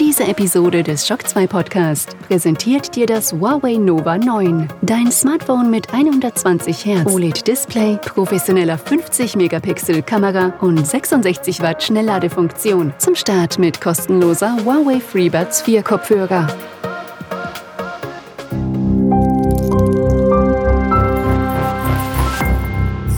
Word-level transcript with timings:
Diese 0.00 0.24
Episode 0.24 0.82
des 0.82 1.06
Shock 1.06 1.28
2 1.28 1.46
Podcast 1.46 2.16
präsentiert 2.26 2.96
dir 2.96 3.04
das 3.06 3.32
Huawei 3.32 3.74
Nova 3.76 4.16
9. 4.16 4.68
Dein 4.80 5.12
Smartphone 5.12 5.70
mit 5.70 5.92
120 5.92 6.86
Hertz 6.86 7.12
OLED-Display, 7.12 7.98
professioneller 8.02 8.78
50-Megapixel 8.78 10.00
Kamera 10.02 10.54
und 10.60 10.86
66 10.86 11.60
Watt 11.60 11.82
Schnellladefunktion. 11.82 12.94
Zum 12.96 13.14
Start 13.14 13.58
mit 13.58 13.82
kostenloser 13.82 14.56
Huawei 14.64 14.98
FreeBuds 14.98 15.60
4 15.60 15.82
Kopfhörer. 15.82 16.46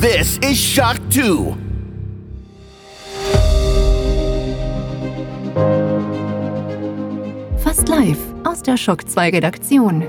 This 0.00 0.38
is 0.38 0.58
Shock 0.58 0.96
2. 1.10 1.63
aus 8.54 8.62
der 8.62 8.76
Schock 8.76 9.08
2 9.08 9.30
Redaktion. 9.30 10.04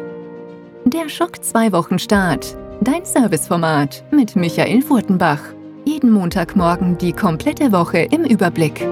Der 0.85 1.09
Schock 1.09 1.43
2 1.43 1.71
Wochenstart. 1.71 2.55
Dein 2.79 3.03
Serviceformat 3.03 4.03
mit 4.11 4.35
Michael 4.35 4.83
Furtenbach. 4.83 5.39
Jeden 5.83 6.11
Montagmorgen 6.11 6.95
die 6.99 7.11
komplette 7.11 7.71
Woche 7.71 8.01
im 8.01 8.23
Überblick. 8.23 8.85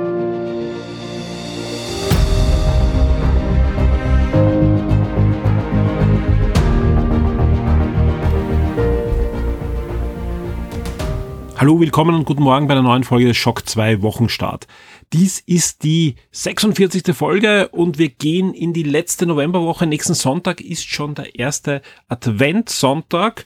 Hallo, 11.64 11.80
willkommen 11.80 12.16
und 12.16 12.26
guten 12.26 12.42
Morgen 12.42 12.68
bei 12.68 12.74
der 12.74 12.82
neuen 12.82 13.04
Folge 13.04 13.28
des 13.28 13.38
Schock 13.38 13.70
2 13.70 14.02
Wochenstart. 14.02 14.66
Dies 15.12 15.40
ist 15.40 15.84
die 15.84 16.16
46. 16.32 17.16
Folge 17.16 17.68
und 17.70 17.98
wir 17.98 18.10
gehen 18.10 18.54
in 18.54 18.74
die 18.74 18.84
letzte 18.84 19.26
Novemberwoche. 19.26 19.86
Nächsten 19.86 20.14
Sonntag 20.14 20.62
ist 20.62 20.88
schon 20.88 21.16
der 21.16 21.36
erste 21.36 21.82
Adventssonntag 22.08 23.46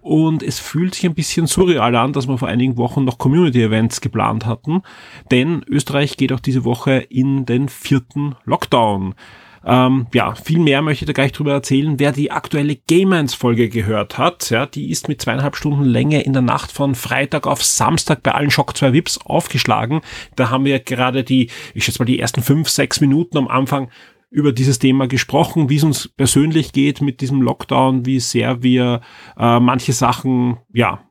und 0.00 0.42
es 0.42 0.58
fühlt 0.58 0.94
sich 0.94 1.04
ein 1.04 1.14
bisschen 1.14 1.46
surreal 1.46 1.94
an, 1.94 2.12
dass 2.12 2.28
wir 2.28 2.38
vor 2.38 2.48
einigen 2.48 2.76
Wochen 2.76 3.04
noch 3.04 3.18
Community-Events 3.18 4.00
geplant 4.00 4.46
hatten, 4.46 4.82
denn 5.30 5.64
Österreich 5.68 6.16
geht 6.16 6.32
auch 6.32 6.40
diese 6.40 6.64
Woche 6.64 6.96
in 6.96 7.46
den 7.46 7.68
vierten 7.68 8.34
Lockdown. 8.44 9.14
Ähm, 9.64 10.06
ja, 10.12 10.34
viel 10.34 10.58
mehr 10.58 10.82
möchte 10.82 11.04
ich 11.04 11.06
da 11.06 11.12
gleich 11.12 11.32
drüber 11.32 11.52
erzählen. 11.52 11.98
Wer 11.98 12.12
die 12.12 12.30
aktuelle 12.30 12.76
Game 12.76 13.12
1 13.12 13.34
Folge 13.34 13.68
gehört 13.68 14.18
hat, 14.18 14.50
ja, 14.50 14.66
die 14.66 14.90
ist 14.90 15.08
mit 15.08 15.20
zweieinhalb 15.20 15.56
Stunden 15.56 15.84
Länge 15.84 16.22
in 16.22 16.32
der 16.32 16.42
Nacht 16.42 16.72
von 16.72 16.94
Freitag 16.94 17.46
auf 17.46 17.64
Samstag 17.64 18.22
bei 18.22 18.32
allen 18.32 18.50
Shock 18.50 18.76
2 18.76 18.92
Vips 18.92 19.18
aufgeschlagen. 19.18 20.00
Da 20.36 20.50
haben 20.50 20.64
wir 20.64 20.78
gerade 20.80 21.24
die, 21.24 21.50
ich 21.74 21.84
schätze 21.84 22.00
mal 22.00 22.06
die 22.06 22.18
ersten 22.18 22.42
fünf, 22.42 22.68
sechs 22.68 23.00
Minuten 23.00 23.38
am 23.38 23.48
Anfang 23.48 23.90
über 24.30 24.52
dieses 24.52 24.78
Thema 24.78 25.08
gesprochen, 25.08 25.70
wie 25.70 25.76
es 25.76 25.84
uns 25.84 26.08
persönlich 26.08 26.72
geht 26.72 27.00
mit 27.00 27.20
diesem 27.20 27.40
Lockdown, 27.40 28.04
wie 28.04 28.20
sehr 28.20 28.62
wir 28.62 29.00
äh, 29.38 29.58
manche 29.58 29.92
Sachen, 29.92 30.58
ja, 30.72 31.07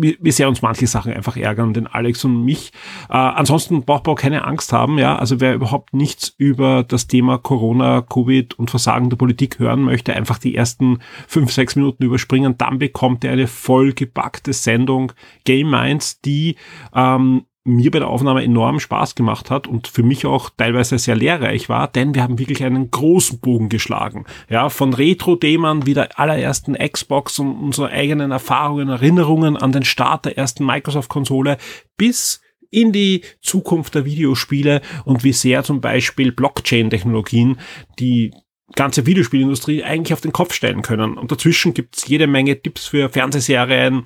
wie, 0.00 0.16
wie 0.20 0.30
sehr 0.30 0.48
uns 0.48 0.62
manche 0.62 0.86
Sachen 0.86 1.12
einfach 1.12 1.36
ärgern, 1.36 1.74
den 1.74 1.86
Alex 1.86 2.24
und 2.24 2.44
mich. 2.44 2.72
Äh, 3.08 3.14
ansonsten 3.14 3.84
braucht 3.84 4.06
man 4.06 4.14
auch 4.14 4.20
keine 4.20 4.44
Angst 4.44 4.72
haben, 4.72 4.98
ja. 4.98 5.16
Also 5.16 5.40
wer 5.40 5.54
überhaupt 5.54 5.94
nichts 5.94 6.34
über 6.36 6.84
das 6.84 7.06
Thema 7.06 7.38
Corona, 7.38 8.02
Covid 8.02 8.58
und 8.58 8.70
Versagen 8.70 9.10
der 9.10 9.16
Politik 9.16 9.58
hören 9.58 9.82
möchte, 9.82 10.14
einfach 10.14 10.38
die 10.38 10.54
ersten 10.54 11.00
fünf, 11.26 11.52
sechs 11.52 11.76
Minuten 11.76 12.04
überspringen, 12.04 12.56
dann 12.58 12.78
bekommt 12.78 13.24
er 13.24 13.32
eine 13.32 13.46
vollgepackte 13.46 14.52
Sendung 14.52 15.12
Game 15.44 15.70
Minds, 15.70 16.20
die 16.20 16.56
ähm, 16.94 17.44
mir 17.68 17.90
bei 17.90 17.98
der 17.98 18.08
Aufnahme 18.08 18.42
enorm 18.42 18.80
Spaß 18.80 19.14
gemacht 19.14 19.50
hat 19.50 19.66
und 19.66 19.88
für 19.88 20.02
mich 20.02 20.26
auch 20.26 20.50
teilweise 20.56 20.98
sehr 20.98 21.16
lehrreich 21.16 21.68
war, 21.68 21.88
denn 21.88 22.14
wir 22.14 22.22
haben 22.22 22.38
wirklich 22.38 22.64
einen 22.64 22.90
großen 22.90 23.38
Bogen 23.40 23.68
geschlagen. 23.68 24.24
Ja, 24.48 24.68
von 24.68 24.94
Retro-Themen 24.94 25.86
wie 25.86 25.94
der 25.94 26.18
allerersten 26.18 26.74
Xbox 26.74 27.38
und 27.38 27.52
unsere 27.52 27.90
eigenen 27.90 28.30
Erfahrungen, 28.30 28.88
Erinnerungen 28.88 29.56
an 29.56 29.72
den 29.72 29.84
Start 29.84 30.24
der 30.24 30.38
ersten 30.38 30.64
Microsoft-Konsole 30.64 31.58
bis 31.96 32.40
in 32.70 32.92
die 32.92 33.22
Zukunft 33.40 33.94
der 33.94 34.04
Videospiele 34.04 34.82
und 35.04 35.24
wie 35.24 35.32
sehr 35.32 35.62
zum 35.62 35.80
Beispiel 35.80 36.32
Blockchain-Technologien 36.32 37.58
die 37.98 38.32
ganze 38.74 39.06
Videospielindustrie 39.06 39.82
eigentlich 39.82 40.12
auf 40.12 40.20
den 40.20 40.32
Kopf 40.32 40.54
stellen 40.54 40.82
können. 40.82 41.16
Und 41.16 41.32
dazwischen 41.32 41.74
gibt's 41.74 42.06
jede 42.06 42.26
Menge 42.26 42.60
Tipps 42.60 42.86
für 42.86 43.08
Fernsehserien, 43.08 44.04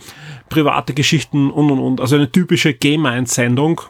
private 0.48 0.94
Geschichten 0.94 1.50
und 1.50 1.70
und 1.70 1.78
und. 1.78 2.00
Also 2.00 2.16
eine 2.16 2.30
typische 2.30 2.72
Game 2.74 3.04
1 3.06 3.34
Sendung, 3.34 3.80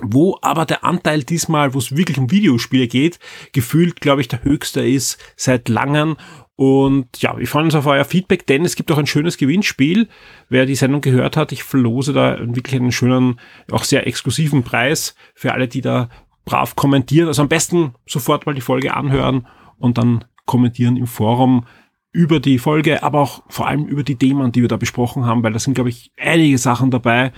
wo 0.00 0.36
aber 0.42 0.64
der 0.64 0.84
Anteil 0.84 1.22
diesmal, 1.22 1.74
wo 1.74 1.78
es 1.78 1.96
wirklich 1.96 2.18
um 2.18 2.30
Videospiele 2.30 2.88
geht, 2.88 3.18
gefühlt, 3.52 4.00
glaube 4.00 4.20
ich, 4.20 4.28
der 4.28 4.42
höchste 4.44 4.86
ist 4.86 5.18
seit 5.36 5.68
langem. 5.68 6.16
Und 6.56 7.22
ja, 7.22 7.38
wir 7.38 7.46
freuen 7.46 7.66
uns 7.66 7.76
auf 7.76 7.86
euer 7.86 8.04
Feedback, 8.04 8.46
denn 8.46 8.64
es 8.64 8.74
gibt 8.74 8.90
auch 8.90 8.98
ein 8.98 9.06
schönes 9.06 9.36
Gewinnspiel. 9.36 10.08
Wer 10.48 10.66
die 10.66 10.74
Sendung 10.74 11.00
gehört 11.00 11.36
hat, 11.36 11.52
ich 11.52 11.62
verlose 11.62 12.12
da 12.12 12.36
wirklich 12.40 12.74
einen 12.74 12.90
schönen, 12.90 13.38
auch 13.70 13.84
sehr 13.84 14.08
exklusiven 14.08 14.64
Preis 14.64 15.14
für 15.34 15.52
alle, 15.52 15.68
die 15.68 15.82
da 15.82 16.08
brav 16.44 16.74
kommentieren. 16.74 17.28
Also 17.28 17.42
am 17.42 17.48
besten 17.48 17.94
sofort 18.06 18.44
mal 18.44 18.56
die 18.56 18.60
Folge 18.60 18.94
anhören 18.94 19.46
und 19.78 19.98
dann 19.98 20.24
kommentieren 20.46 20.96
im 20.96 21.06
Forum 21.06 21.64
über 22.12 22.40
die 22.40 22.58
Folge, 22.58 23.02
aber 23.02 23.20
auch 23.20 23.42
vor 23.48 23.68
allem 23.68 23.86
über 23.86 24.02
die 24.02 24.16
Themen, 24.16 24.50
die 24.50 24.62
wir 24.62 24.68
da 24.68 24.76
besprochen 24.76 25.26
haben, 25.26 25.42
weil 25.42 25.52
da 25.52 25.58
sind, 25.58 25.74
glaube 25.74 25.90
ich, 25.90 26.10
einige 26.16 26.58
Sachen 26.58 26.90
dabei, 26.90 27.32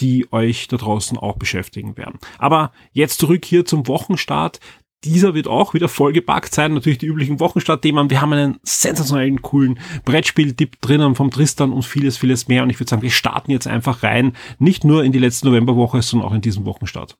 die 0.00 0.32
euch 0.32 0.66
da 0.68 0.76
draußen 0.76 1.18
auch 1.18 1.36
beschäftigen 1.36 1.96
werden. 1.96 2.18
Aber 2.38 2.72
jetzt 2.92 3.20
zurück 3.20 3.44
hier 3.44 3.64
zum 3.64 3.86
Wochenstart. 3.86 4.60
Dieser 5.04 5.34
wird 5.34 5.48
auch 5.48 5.74
wieder 5.74 5.88
vollgepackt 5.88 6.54
sein, 6.54 6.72
natürlich 6.72 6.98
die 6.98 7.06
üblichen 7.06 7.38
Wochenstart-Themen. 7.38 8.08
Wir 8.08 8.22
haben 8.22 8.32
einen 8.32 8.58
sensationellen, 8.62 9.42
coolen 9.42 9.78
Brettspiel-Tipp 10.06 10.80
drinnen 10.80 11.14
vom 11.14 11.30
Tristan 11.30 11.72
und 11.72 11.84
vieles, 11.84 12.16
vieles 12.16 12.48
mehr. 12.48 12.62
Und 12.62 12.70
ich 12.70 12.80
würde 12.80 12.88
sagen, 12.88 13.02
wir 13.02 13.10
starten 13.10 13.50
jetzt 13.50 13.66
einfach 13.66 14.02
rein, 14.02 14.32
nicht 14.58 14.82
nur 14.82 15.04
in 15.04 15.12
die 15.12 15.18
letzte 15.18 15.46
Novemberwoche, 15.46 16.00
sondern 16.00 16.30
auch 16.30 16.34
in 16.34 16.40
diesen 16.40 16.64
Wochenstart. 16.64 17.18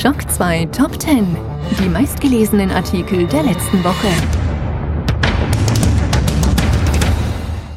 Schock 0.00 0.30
2 0.30 0.64
Top 0.72 0.98
10. 0.98 1.36
Die 1.78 1.88
meistgelesenen 1.90 2.70
Artikel 2.70 3.26
der 3.26 3.42
letzten 3.42 3.84
Woche. 3.84 4.08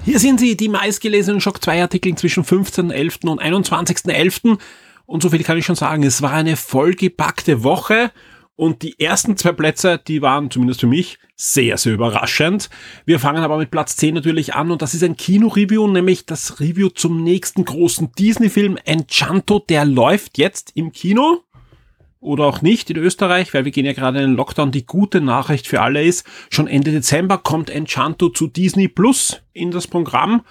Hier 0.06 0.19
sind 0.19 0.39
sie, 0.39 0.56
die 0.56 0.69
meistgelesenen 0.69 1.41
Schock 1.41 1.62
2 1.62 1.81
Artikel 1.81 2.16
zwischen 2.16 2.45
15.11. 2.45 3.28
und 3.28 3.41
21.11. 3.41 4.57
Und 5.06 5.22
so 5.22 5.31
viel 5.31 5.44
kann 5.44 5.57
ich 5.57 5.66
schon 5.66 5.75
sagen, 5.75 6.03
es 6.03 6.22
war 6.22 6.31
eine 6.31 6.56
vollgepackte 6.56 7.66
Woche. 7.66 8.09
Und 8.56 8.83
die 8.83 8.97
ersten 9.01 9.35
zwei 9.35 9.51
Plätze, 9.51 10.00
die 10.07 10.22
waren 10.22 10.50
zumindest 10.50 10.79
für 10.79 10.88
mich 10.88 11.19
sehr, 11.35 11.78
sehr 11.78 11.91
überraschend. 11.91 12.69
Wir 13.03 13.19
fangen 13.19 13.44
aber 13.44 13.57
mit 13.57 13.69
Platz 13.69 13.97
10 13.97 14.13
natürlich 14.13 14.56
an 14.56 14.72
und 14.72 14.81
das 14.81 14.94
ist 14.94 15.03
ein 15.03 15.17
Kino-Review, 15.17 15.88
nämlich 15.88 16.25
das 16.25 16.62
Review 16.62 16.88
zum 16.88 17.22
nächsten 17.22 17.66
großen 17.66 18.13
Disney-Film 18.17 18.78
Enchanto. 18.85 19.59
Der 19.59 19.83
läuft 19.83 20.38
jetzt 20.38 20.72
im 20.75 20.94
Kino 20.94 21.44
oder 22.23 22.45
auch 22.45 22.61
nicht 22.61 22.89
in 22.89 22.97
Österreich, 22.97 23.53
weil 23.53 23.66
wir 23.66 23.72
gehen 23.72 23.85
ja 23.85 23.94
gerade 23.94 24.19
in 24.19 24.31
den 24.31 24.35
Lockdown. 24.38 24.72
Die 24.72 24.85
gute 24.85 25.22
Nachricht 25.22 25.67
für 25.67 25.81
alle 25.81 26.03
ist, 26.03 26.25
schon 26.50 26.67
Ende 26.67 26.91
Dezember 26.91 27.38
kommt 27.38 27.69
Enchanto 27.69 28.29
zu 28.29 28.47
Disney 28.47 28.88
Plus 28.88 29.41
in 29.51 29.72
das 29.72 29.88
Programm. 29.88 30.44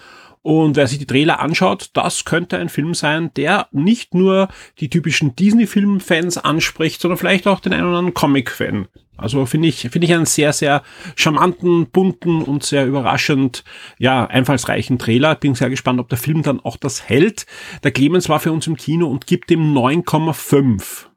Und 0.42 0.76
wer 0.76 0.88
sich 0.88 0.98
die 0.98 1.06
Trailer 1.06 1.38
anschaut, 1.38 1.90
das 1.92 2.24
könnte 2.24 2.58
ein 2.58 2.68
Film 2.68 2.94
sein, 2.94 3.30
der 3.36 3.68
nicht 3.70 4.12
nur 4.12 4.48
die 4.80 4.90
typischen 4.90 5.36
Disney-Film-Fans 5.36 6.36
anspricht, 6.38 7.00
sondern 7.00 7.16
vielleicht 7.16 7.46
auch 7.46 7.60
den 7.60 7.72
einen 7.72 7.86
oder 7.86 7.98
anderen 7.98 8.14
Comic-Fan. 8.14 8.88
Also 9.16 9.46
finde 9.46 9.68
ich, 9.68 9.82
finde 9.82 10.04
ich 10.04 10.12
einen 10.12 10.26
sehr, 10.26 10.52
sehr 10.52 10.82
charmanten, 11.14 11.86
bunten 11.86 12.42
und 12.42 12.64
sehr 12.64 12.86
überraschend, 12.86 13.62
ja, 13.98 14.26
einfallsreichen 14.26 14.98
Trailer. 14.98 15.36
Bin 15.36 15.54
sehr 15.54 15.70
gespannt, 15.70 16.00
ob 16.00 16.08
der 16.08 16.18
Film 16.18 16.42
dann 16.42 16.58
auch 16.58 16.76
das 16.76 17.08
hält. 17.08 17.46
Der 17.84 17.92
Clemens 17.92 18.28
war 18.28 18.40
für 18.40 18.50
uns 18.50 18.66
im 18.66 18.76
Kino 18.76 19.06
und 19.06 19.28
gibt 19.28 19.48
ihm 19.52 19.72
9,5. 19.72 21.11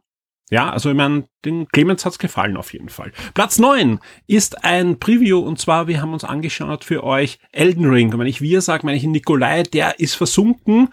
Ja, 0.51 0.69
also 0.69 0.89
ich 0.89 0.95
meine, 0.95 1.27
den 1.43 1.67
Clemens 1.69 2.05
hat's 2.05 2.19
gefallen 2.19 2.55
auf 2.55 2.71
jeden 2.71 2.89
Fall. 2.89 3.11
Platz 3.33 3.57
neun 3.57 3.99
ist 4.27 4.63
ein 4.63 4.99
Preview 4.99 5.39
und 5.39 5.59
zwar, 5.59 5.87
wir 5.87 6.01
haben 6.01 6.13
uns 6.13 6.23
angeschaut 6.23 6.83
für 6.83 7.03
euch 7.03 7.39
Elden 7.51 7.85
Ring. 7.85 8.13
Und 8.13 8.19
wenn 8.19 8.27
ich 8.27 8.41
wir 8.41 8.61
sage, 8.61 8.85
meine 8.85 8.97
ich 8.97 9.03
Nikolai, 9.03 9.63
der 9.63 9.99
ist 9.99 10.13
versunken 10.13 10.89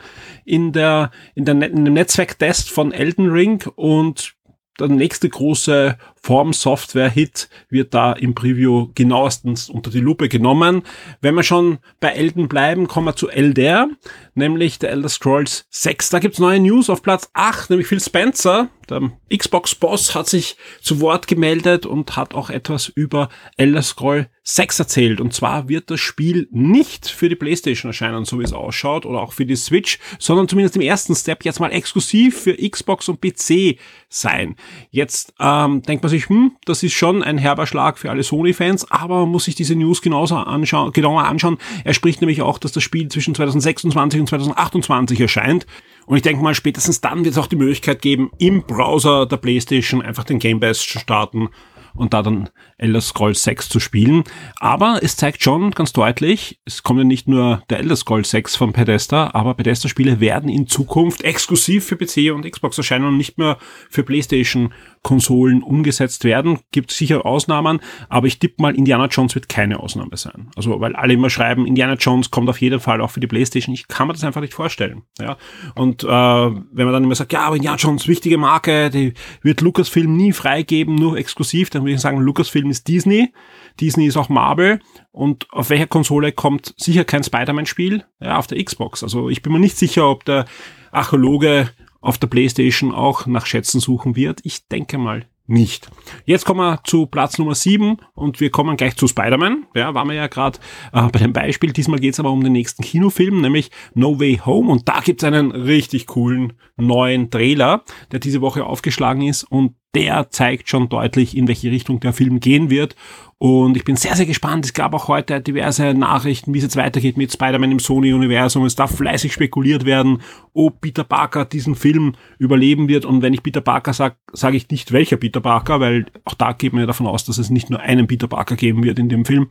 in 0.46 0.72
der, 0.72 1.10
in 1.34 1.44
der, 1.44 1.54
in 1.70 1.84
dem 1.84 1.94
Netzwerktest 1.94 2.70
von 2.70 2.92
Elden 2.92 3.30
Ring 3.30 3.62
und 3.76 4.34
der 4.80 4.88
nächste 4.88 5.28
große 5.28 5.98
Form 6.24 6.52
Software 6.52 7.10
Hit 7.10 7.48
wird 7.68 7.94
da 7.94 8.12
im 8.12 8.34
Preview 8.34 8.90
genauestens 8.94 9.68
unter 9.68 9.90
die 9.90 10.00
Lupe 10.00 10.28
genommen. 10.28 10.82
Wenn 11.20 11.34
wir 11.34 11.42
schon 11.42 11.78
bei 11.98 12.10
Elden 12.10 12.48
bleiben, 12.48 12.86
kommen 12.86 13.08
wir 13.08 13.16
zu 13.16 13.28
Elder, 13.28 13.88
nämlich 14.34 14.78
der 14.78 14.90
Elder 14.90 15.08
Scrolls 15.08 15.66
6. 15.70 16.10
Da 16.10 16.20
gibt's 16.20 16.38
neue 16.38 16.60
News 16.60 16.88
auf 16.90 17.02
Platz 17.02 17.28
8, 17.32 17.70
nämlich 17.70 17.88
Phil 17.88 18.00
Spencer, 18.00 18.68
der 18.88 19.10
Xbox-Boss, 19.36 20.14
hat 20.14 20.28
sich 20.28 20.56
zu 20.80 21.00
Wort 21.00 21.26
gemeldet 21.26 21.86
und 21.86 22.16
hat 22.16 22.34
auch 22.34 22.50
etwas 22.50 22.88
über 22.88 23.28
Elder 23.56 23.82
Scroll 23.82 24.28
6 24.44 24.80
erzählt. 24.80 25.20
Und 25.20 25.32
zwar 25.32 25.68
wird 25.68 25.90
das 25.90 26.00
Spiel 26.00 26.48
nicht 26.50 27.08
für 27.08 27.28
die 27.28 27.36
PlayStation 27.36 27.90
erscheinen, 27.90 28.24
so 28.24 28.38
wie 28.38 28.44
es 28.44 28.52
ausschaut, 28.52 29.06
oder 29.06 29.20
auch 29.20 29.32
für 29.32 29.46
die 29.46 29.56
Switch, 29.56 29.98
sondern 30.18 30.48
zumindest 30.48 30.76
im 30.76 30.82
ersten 30.82 31.14
Step 31.14 31.44
jetzt 31.44 31.60
mal 31.60 31.70
exklusiv 31.70 32.40
für 32.40 32.56
Xbox 32.56 33.08
und 33.08 33.20
PC 33.20 33.78
sein. 34.08 34.56
Jetzt 34.90 35.34
ähm, 35.40 35.82
denkt 35.82 36.02
man 36.02 36.10
sich, 36.12 36.28
hm, 36.28 36.52
das 36.64 36.82
ist 36.82 36.92
schon 36.92 37.22
ein 37.22 37.38
herber 37.38 37.66
Schlag 37.66 37.98
für 37.98 38.10
alle 38.10 38.22
Sony-Fans, 38.22 38.90
aber 38.90 39.20
man 39.20 39.30
muss 39.30 39.44
sich 39.44 39.54
diese 39.54 39.74
News 39.74 40.00
genauso 40.00 40.36
anschauen, 40.36 40.92
genauer 40.92 41.24
anschauen. 41.24 41.58
Er 41.84 41.94
spricht 41.94 42.20
nämlich 42.20 42.42
auch, 42.42 42.58
dass 42.58 42.72
das 42.72 42.82
Spiel 42.82 43.08
zwischen 43.08 43.34
2026 43.34 44.20
und 44.20 44.28
2028 44.28 45.20
erscheint. 45.20 45.66
Und 46.06 46.16
ich 46.16 46.22
denke 46.22 46.42
mal, 46.42 46.54
spätestens 46.54 47.00
dann 47.00 47.24
wird 47.24 47.34
es 47.34 47.38
auch 47.38 47.46
die 47.46 47.56
Möglichkeit 47.56 48.02
geben, 48.02 48.30
im 48.38 48.62
Browser 48.62 49.26
der 49.26 49.36
PlayStation 49.36 50.02
einfach 50.02 50.24
den 50.24 50.38
Game 50.38 50.60
Pass 50.60 50.78
zu 50.78 50.98
starten 50.98 51.48
und 51.94 52.14
da 52.14 52.22
dann 52.22 52.48
Elder 52.82 53.00
Scrolls 53.00 53.42
6 53.44 53.68
zu 53.68 53.80
spielen. 53.80 54.24
Aber 54.58 54.98
es 55.02 55.16
zeigt 55.16 55.42
schon 55.42 55.70
ganz 55.70 55.92
deutlich, 55.92 56.60
es 56.64 56.82
kommt 56.82 56.98
ja 56.98 57.04
nicht 57.04 57.28
nur 57.28 57.62
der 57.70 57.78
Elder 57.78 57.96
Scrolls 57.96 58.30
6 58.30 58.56
von 58.56 58.72
Bethesda, 58.72 59.30
aber 59.34 59.54
Bethesda-Spiele 59.54 60.20
werden 60.20 60.48
in 60.48 60.66
Zukunft 60.66 61.22
exklusiv 61.22 61.86
für 61.86 61.96
PC 61.96 62.34
und 62.34 62.50
Xbox 62.50 62.78
erscheinen 62.78 63.06
und 63.06 63.16
nicht 63.16 63.38
mehr 63.38 63.58
für 63.88 64.02
PlayStation 64.02 64.72
Konsolen 65.02 65.62
umgesetzt 65.62 66.24
werden. 66.24 66.60
Gibt 66.70 66.92
sicher 66.92 67.26
Ausnahmen, 67.26 67.80
aber 68.08 68.28
ich 68.28 68.38
tippe 68.38 68.62
mal, 68.62 68.74
Indiana 68.74 69.06
Jones 69.06 69.34
wird 69.34 69.48
keine 69.48 69.80
Ausnahme 69.80 70.16
sein. 70.16 70.50
Also, 70.54 70.80
weil 70.80 70.94
alle 70.94 71.14
immer 71.14 71.28
schreiben, 71.28 71.66
Indiana 71.66 71.94
Jones 71.94 72.30
kommt 72.30 72.48
auf 72.48 72.60
jeden 72.60 72.78
Fall 72.78 73.00
auch 73.00 73.10
für 73.10 73.20
die 73.20 73.26
Playstation. 73.26 73.74
Ich 73.74 73.88
kann 73.88 74.06
mir 74.06 74.12
das 74.12 74.22
einfach 74.22 74.40
nicht 74.40 74.54
vorstellen. 74.54 75.02
Ja. 75.18 75.36
Und 75.74 76.04
äh, 76.04 76.06
wenn 76.06 76.84
man 76.84 76.92
dann 76.92 77.04
immer 77.04 77.14
sagt, 77.14 77.32
ja, 77.32 77.40
aber 77.40 77.56
Indiana 77.56 77.76
Jones, 77.76 78.06
wichtige 78.06 78.38
Marke, 78.38 78.90
die 78.90 79.14
wird 79.42 79.60
Lucasfilm 79.60 80.16
nie 80.16 80.32
freigeben, 80.32 80.94
nur 80.94 81.16
exklusiv, 81.16 81.70
dann 81.70 81.82
würde 81.82 81.94
ich 81.94 82.00
sagen, 82.00 82.18
Lucasfilm 82.18 82.70
ist 82.72 82.88
Disney. 82.88 83.32
Disney 83.80 84.06
ist 84.06 84.16
auch 84.16 84.28
Marvel. 84.28 84.80
Und 85.12 85.46
auf 85.52 85.70
welcher 85.70 85.86
Konsole 85.86 86.32
kommt 86.32 86.74
sicher 86.76 87.04
kein 87.04 87.22
Spider-Man-Spiel? 87.22 88.04
Ja, 88.20 88.38
auf 88.38 88.46
der 88.46 88.62
Xbox. 88.62 89.02
Also 89.02 89.28
ich 89.28 89.42
bin 89.42 89.52
mir 89.52 89.60
nicht 89.60 89.78
sicher, 89.78 90.08
ob 90.08 90.24
der 90.24 90.46
Archäologe 90.90 91.70
auf 92.00 92.18
der 92.18 92.26
PlayStation 92.26 92.92
auch 92.92 93.26
nach 93.26 93.46
Schätzen 93.46 93.80
suchen 93.80 94.16
wird. 94.16 94.40
Ich 94.42 94.66
denke 94.68 94.98
mal 94.98 95.26
nicht. 95.46 95.88
Jetzt 96.24 96.44
kommen 96.44 96.60
wir 96.60 96.80
zu 96.84 97.06
Platz 97.06 97.38
Nummer 97.38 97.54
7 97.54 97.96
und 98.14 98.40
wir 98.40 98.50
kommen 98.50 98.76
gleich 98.76 98.96
zu 98.96 99.08
Spider-Man. 99.08 99.66
Ja, 99.74 99.94
waren 99.94 100.08
wir 100.08 100.14
ja 100.14 100.26
gerade 100.28 100.58
äh, 100.92 101.08
bei 101.08 101.18
dem 101.18 101.32
Beispiel. 101.32 101.72
Diesmal 101.72 101.98
geht 101.98 102.14
es 102.14 102.20
aber 102.20 102.30
um 102.30 102.42
den 102.42 102.52
nächsten 102.52 102.82
Kinofilm, 102.82 103.40
nämlich 103.40 103.70
No 103.94 104.18
Way 104.20 104.40
Home. 104.44 104.70
Und 104.70 104.88
da 104.88 105.00
gibt's 105.00 105.24
einen 105.24 105.50
richtig 105.50 106.06
coolen 106.06 106.54
neuen 106.76 107.30
Trailer, 107.30 107.84
der 108.12 108.20
diese 108.20 108.40
Woche 108.40 108.64
aufgeschlagen 108.64 109.22
ist 109.22 109.44
und 109.44 109.74
der 109.94 110.30
zeigt 110.30 110.68
schon 110.68 110.88
deutlich, 110.88 111.36
in 111.36 111.48
welche 111.48 111.70
Richtung 111.70 112.00
der 112.00 112.12
Film 112.12 112.40
gehen 112.40 112.70
wird. 112.70 112.96
Und 113.38 113.76
ich 113.76 113.84
bin 113.84 113.96
sehr, 113.96 114.14
sehr 114.14 114.26
gespannt. 114.26 114.64
Es 114.64 114.72
gab 114.72 114.94
auch 114.94 115.08
heute 115.08 115.40
diverse 115.40 115.94
Nachrichten, 115.94 116.54
wie 116.54 116.58
es 116.58 116.64
jetzt 116.64 116.76
weitergeht 116.76 117.16
mit 117.16 117.32
Spider-Man 117.32 117.72
im 117.72 117.78
Sony-Universum. 117.78 118.64
Es 118.64 118.76
darf 118.76 118.96
fleißig 118.96 119.32
spekuliert 119.32 119.84
werden, 119.84 120.22
ob 120.54 120.80
Peter 120.80 121.04
Parker 121.04 121.44
diesen 121.44 121.74
Film 121.74 122.14
überleben 122.38 122.88
wird. 122.88 123.04
Und 123.04 123.20
wenn 123.20 123.34
ich 123.34 123.42
Peter 123.42 123.60
Parker 123.60 123.92
sage, 123.92 124.16
sage 124.32 124.56
ich 124.56 124.70
nicht 124.70 124.92
welcher 124.92 125.16
Peter 125.16 125.40
Parker, 125.40 125.80
weil 125.80 126.06
auch 126.24 126.34
da 126.34 126.52
geht 126.52 126.72
man 126.72 126.80
ja 126.80 126.86
davon 126.86 127.06
aus, 127.06 127.24
dass 127.24 127.38
es 127.38 127.50
nicht 127.50 127.68
nur 127.68 127.80
einen 127.80 128.06
Peter 128.06 128.28
Parker 128.28 128.56
geben 128.56 128.84
wird 128.84 128.98
in 128.98 129.08
dem 129.08 129.24
Film. 129.24 129.48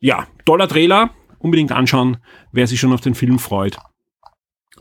Ja, 0.00 0.26
toller 0.44 0.66
Trailer. 0.66 1.10
Unbedingt 1.38 1.72
anschauen, 1.72 2.18
wer 2.52 2.66
sich 2.66 2.80
schon 2.80 2.92
auf 2.92 3.00
den 3.00 3.14
Film 3.14 3.38
freut. 3.38 3.78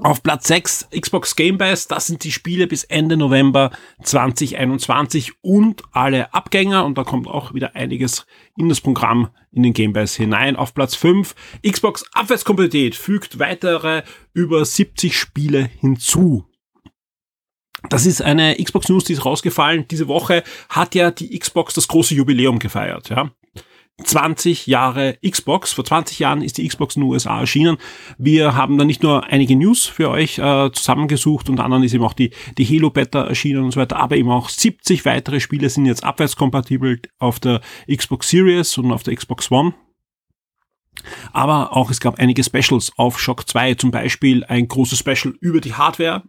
Auf 0.01 0.23
Platz 0.23 0.47
6 0.47 0.87
Xbox 0.97 1.35
Game 1.35 1.57
Pass, 1.57 1.87
das 1.87 2.07
sind 2.07 2.23
die 2.23 2.31
Spiele 2.31 2.67
bis 2.67 2.85
Ende 2.85 3.17
November 3.17 3.71
2021 4.01 5.33
und 5.41 5.83
alle 5.91 6.33
Abgänger 6.33 6.85
und 6.85 6.97
da 6.97 7.03
kommt 7.03 7.27
auch 7.27 7.53
wieder 7.53 7.75
einiges 7.75 8.25
in 8.55 8.69
das 8.69 8.79
Programm 8.79 9.29
in 9.51 9.63
den 9.63 9.73
Game 9.73 9.91
Pass 9.91 10.15
hinein. 10.15 10.55
Auf 10.55 10.73
Platz 10.73 10.95
5 10.95 11.35
Xbox 11.69 12.05
Abwärtskompatibilität 12.13 12.95
fügt 12.95 13.39
weitere 13.39 14.03
über 14.33 14.63
70 14.63 15.17
Spiele 15.17 15.69
hinzu. 15.81 16.45
Das 17.89 18.05
ist 18.05 18.21
eine 18.21 18.55
Xbox 18.55 18.87
News, 18.87 19.03
die 19.03 19.13
ist 19.13 19.25
rausgefallen. 19.25 19.85
Diese 19.89 20.07
Woche 20.07 20.43
hat 20.69 20.95
ja 20.95 21.11
die 21.11 21.37
Xbox 21.37 21.73
das 21.73 21.89
große 21.89 22.15
Jubiläum 22.15 22.59
gefeiert. 22.59 23.09
Ja. 23.09 23.31
20 24.03 24.67
Jahre 24.67 25.17
Xbox. 25.27 25.73
Vor 25.73 25.85
20 25.85 26.19
Jahren 26.19 26.41
ist 26.41 26.57
die 26.57 26.67
Xbox 26.67 26.95
in 26.95 27.01
den 27.01 27.09
USA 27.09 27.39
erschienen. 27.39 27.77
Wir 28.17 28.55
haben 28.55 28.77
da 28.77 28.85
nicht 28.85 29.03
nur 29.03 29.25
einige 29.25 29.55
News 29.55 29.85
für 29.85 30.09
euch 30.09 30.37
äh, 30.37 30.71
zusammengesucht, 30.71 31.49
unter 31.49 31.63
anderem 31.63 31.83
ist 31.83 31.93
eben 31.93 32.03
auch 32.03 32.13
die, 32.13 32.31
die 32.57 32.65
Halo 32.65 32.89
Beta 32.89 33.23
erschienen 33.23 33.63
und 33.63 33.71
so 33.71 33.79
weiter, 33.79 33.97
aber 33.97 34.17
eben 34.17 34.29
auch 34.29 34.49
70 34.49 35.05
weitere 35.05 35.39
Spiele 35.39 35.69
sind 35.69 35.85
jetzt 35.85 36.03
abwärtskompatibel 36.03 37.01
auf 37.19 37.39
der 37.39 37.61
Xbox 37.93 38.29
Series 38.29 38.77
und 38.77 38.91
auf 38.91 39.03
der 39.03 39.15
Xbox 39.15 39.51
One. 39.51 39.73
Aber 41.31 41.75
auch 41.75 41.89
es 41.89 41.99
gab 41.99 42.19
einige 42.19 42.43
Specials 42.43 42.91
auf 42.97 43.19
Shock 43.19 43.47
2, 43.47 43.75
zum 43.75 43.91
Beispiel 43.91 44.43
ein 44.43 44.67
großes 44.67 44.99
Special 44.99 45.33
über 45.39 45.61
die 45.61 45.73
Hardware, 45.73 46.23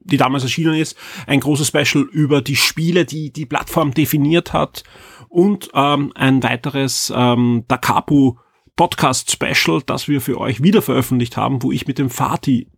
die 0.00 0.16
damals 0.16 0.44
erschienen 0.44 0.74
ist, 0.74 0.96
ein 1.26 1.40
großes 1.40 1.68
Special 1.68 2.04
über 2.10 2.40
die 2.40 2.56
Spiele, 2.56 3.04
die 3.04 3.32
die 3.32 3.46
Plattform 3.46 3.92
definiert 3.92 4.52
hat 4.52 4.84
und 5.28 5.70
ähm, 5.74 6.12
ein 6.14 6.42
weiteres 6.42 7.12
ähm, 7.14 7.64
Dakapu 7.68 8.36
Podcast 8.76 9.32
Special, 9.32 9.82
das 9.84 10.06
wir 10.06 10.20
für 10.20 10.38
euch 10.38 10.62
wieder 10.62 10.82
veröffentlicht 10.82 11.36
haben, 11.36 11.62
wo 11.62 11.72
ich 11.72 11.86
mit 11.86 11.98
dem 11.98 12.10
Fatih 12.10 12.68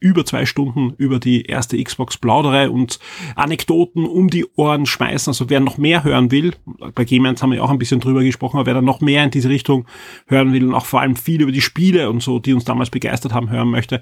über 0.00 0.24
zwei 0.24 0.46
Stunden 0.46 0.94
über 0.96 1.18
die 1.18 1.46
erste 1.46 1.82
Xbox 1.82 2.16
plaudere 2.16 2.70
und 2.70 3.00
Anekdoten 3.34 4.06
um 4.06 4.30
die 4.30 4.46
Ohren 4.54 4.86
schmeißen. 4.86 5.30
Also 5.32 5.50
wer 5.50 5.58
noch 5.60 5.76
mehr 5.76 6.04
hören 6.04 6.30
will, 6.30 6.54
bei 6.94 7.04
Gamers 7.04 7.42
haben 7.42 7.50
wir 7.50 7.64
auch 7.64 7.70
ein 7.70 7.78
bisschen 7.78 7.98
drüber 7.98 8.22
gesprochen, 8.22 8.58
aber 8.58 8.66
wer 8.66 8.74
dann 8.74 8.84
noch 8.84 9.00
mehr 9.00 9.24
in 9.24 9.30
diese 9.30 9.48
Richtung 9.48 9.86
hören 10.26 10.52
will 10.52 10.64
und 10.64 10.74
auch 10.74 10.86
vor 10.86 11.00
allem 11.00 11.16
viel 11.16 11.42
über 11.42 11.52
die 11.52 11.60
Spiele 11.60 12.10
und 12.10 12.22
so, 12.22 12.38
die 12.38 12.54
uns 12.54 12.64
damals 12.64 12.90
begeistert 12.90 13.34
haben, 13.34 13.50
hören 13.50 13.70
möchte, 13.70 14.00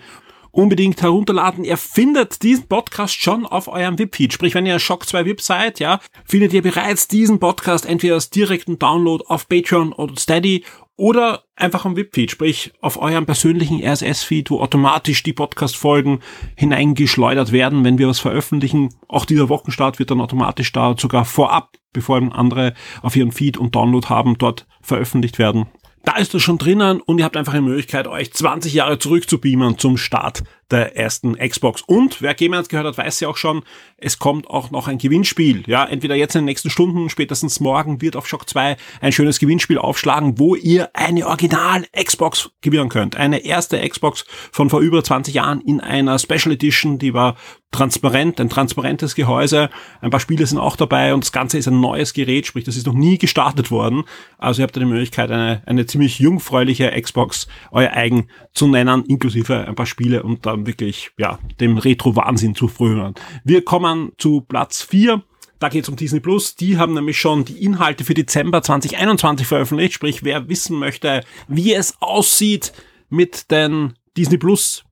unbedingt 0.56 1.02
herunterladen. 1.02 1.64
Ihr 1.64 1.76
findet 1.76 2.42
diesen 2.42 2.66
Podcast 2.66 3.20
schon 3.20 3.44
auf 3.46 3.68
eurem 3.68 3.98
VIP-Feed. 3.98 4.32
Sprich, 4.32 4.54
wenn 4.54 4.66
ihr 4.66 4.78
Shock 4.78 5.06
2 5.06 5.26
VIP 5.26 5.40
seid, 5.42 5.80
ja, 5.80 6.00
findet 6.24 6.52
ihr 6.54 6.62
bereits 6.62 7.08
diesen 7.08 7.38
Podcast 7.38 7.84
entweder 7.84 8.14
als 8.14 8.30
direkten 8.30 8.78
Download 8.78 9.22
auf 9.28 9.48
Patreon 9.48 9.92
oder 9.92 10.16
Steady 10.16 10.64
oder 10.96 11.44
einfach 11.56 11.84
am 11.84 11.94
VIP-Feed, 11.94 12.30
sprich 12.30 12.72
auf 12.80 12.98
eurem 12.98 13.26
persönlichen 13.26 13.82
RSS-Feed, 13.84 14.50
wo 14.50 14.60
automatisch 14.60 15.22
die 15.22 15.34
Podcast-Folgen 15.34 16.20
hineingeschleudert 16.56 17.52
werden, 17.52 17.84
wenn 17.84 17.98
wir 17.98 18.08
was 18.08 18.18
veröffentlichen. 18.18 18.94
Auch 19.08 19.26
dieser 19.26 19.50
Wochenstart 19.50 19.98
wird 19.98 20.10
dann 20.10 20.22
automatisch 20.22 20.72
da 20.72 20.94
sogar 20.98 21.26
vorab, 21.26 21.76
bevor 21.92 22.16
andere 22.32 22.72
auf 23.02 23.14
ihren 23.14 23.32
Feed 23.32 23.58
und 23.58 23.74
Download 23.74 24.08
haben, 24.08 24.38
dort 24.38 24.66
veröffentlicht 24.80 25.38
werden. 25.38 25.66
Da 26.06 26.18
ist 26.18 26.32
das 26.34 26.42
schon 26.42 26.56
drinnen 26.56 27.00
und 27.00 27.18
ihr 27.18 27.24
habt 27.24 27.36
einfach 27.36 27.52
die 27.52 27.60
Möglichkeit, 27.60 28.06
euch 28.06 28.32
20 28.32 28.72
Jahre 28.72 29.00
zurückzubeamen 29.00 29.76
zum 29.76 29.96
Start 29.96 30.44
der 30.70 30.96
ersten 30.96 31.36
Xbox. 31.36 31.82
Und 31.82 32.22
wer 32.22 32.34
Game 32.34 32.52
gehört 32.52 32.86
hat, 32.86 32.98
weiß 32.98 33.20
ja 33.20 33.28
auch 33.28 33.36
schon, 33.36 33.62
es 33.98 34.18
kommt 34.18 34.48
auch 34.48 34.70
noch 34.70 34.88
ein 34.88 34.98
Gewinnspiel. 34.98 35.62
Ja, 35.66 35.84
entweder 35.84 36.14
jetzt 36.14 36.34
in 36.34 36.40
den 36.40 36.46
nächsten 36.46 36.70
Stunden, 36.70 37.08
spätestens 37.08 37.60
morgen 37.60 38.00
wird 38.02 38.16
auf 38.16 38.26
Shock 38.26 38.48
2 38.48 38.76
ein 39.00 39.12
schönes 39.12 39.38
Gewinnspiel 39.38 39.78
aufschlagen, 39.78 40.38
wo 40.38 40.54
ihr 40.54 40.90
eine 40.94 41.26
Original 41.26 41.86
Xbox 41.92 42.50
gewinnen 42.60 42.88
könnt. 42.88 43.16
Eine 43.16 43.44
erste 43.44 43.78
Xbox 43.88 44.24
von 44.50 44.70
vor 44.70 44.80
über 44.80 45.02
20 45.02 45.34
Jahren 45.34 45.60
in 45.60 45.80
einer 45.80 46.18
Special 46.18 46.52
Edition, 46.52 46.98
die 46.98 47.14
war 47.14 47.36
transparent, 47.70 48.40
ein 48.40 48.48
transparentes 48.48 49.14
Gehäuse. 49.14 49.70
Ein 50.00 50.10
paar 50.10 50.20
Spiele 50.20 50.46
sind 50.46 50.58
auch 50.58 50.76
dabei 50.76 51.12
und 51.12 51.24
das 51.24 51.32
Ganze 51.32 51.58
ist 51.58 51.68
ein 51.68 51.80
neues 51.80 52.14
Gerät, 52.14 52.46
sprich, 52.46 52.64
das 52.64 52.76
ist 52.76 52.86
noch 52.86 52.94
nie 52.94 53.18
gestartet 53.18 53.70
worden. 53.70 54.04
Also 54.38 54.62
ihr 54.62 54.64
habt 54.64 54.76
da 54.76 54.80
die 54.80 54.86
Möglichkeit, 54.86 55.30
eine, 55.30 55.62
eine 55.66 55.86
ziemlich 55.86 56.18
jungfräuliche 56.18 56.90
Xbox 57.00 57.46
euer 57.70 57.92
eigen 57.92 58.28
zu 58.54 58.66
nennen, 58.66 59.04
inklusive 59.04 59.66
ein 59.66 59.74
paar 59.74 59.86
Spiele 59.86 60.22
und 60.22 60.46
dann 60.46 60.55
wirklich, 60.64 61.10
ja, 61.18 61.38
dem 61.60 61.76
Retro-Wahnsinn 61.76 62.54
zu 62.54 62.68
frönen. 62.68 63.14
Wir 63.44 63.64
kommen 63.64 64.12
zu 64.16 64.42
Platz 64.42 64.82
4. 64.82 65.22
Da 65.58 65.68
geht 65.68 65.82
es 65.82 65.88
um 65.88 65.96
Disney 65.96 66.20
Plus. 66.20 66.54
Die 66.54 66.78
haben 66.78 66.94
nämlich 66.94 67.18
schon 67.18 67.44
die 67.44 67.64
Inhalte 67.64 68.04
für 68.04 68.14
Dezember 68.14 68.62
2021 68.62 69.46
veröffentlicht. 69.46 69.94
Sprich, 69.94 70.22
wer 70.22 70.48
wissen 70.48 70.78
möchte, 70.78 71.22
wie 71.48 71.74
es 71.74 72.00
aussieht 72.00 72.72
mit 73.08 73.50
den 73.50 73.94
Disney 74.16 74.38
Plus 74.38 74.85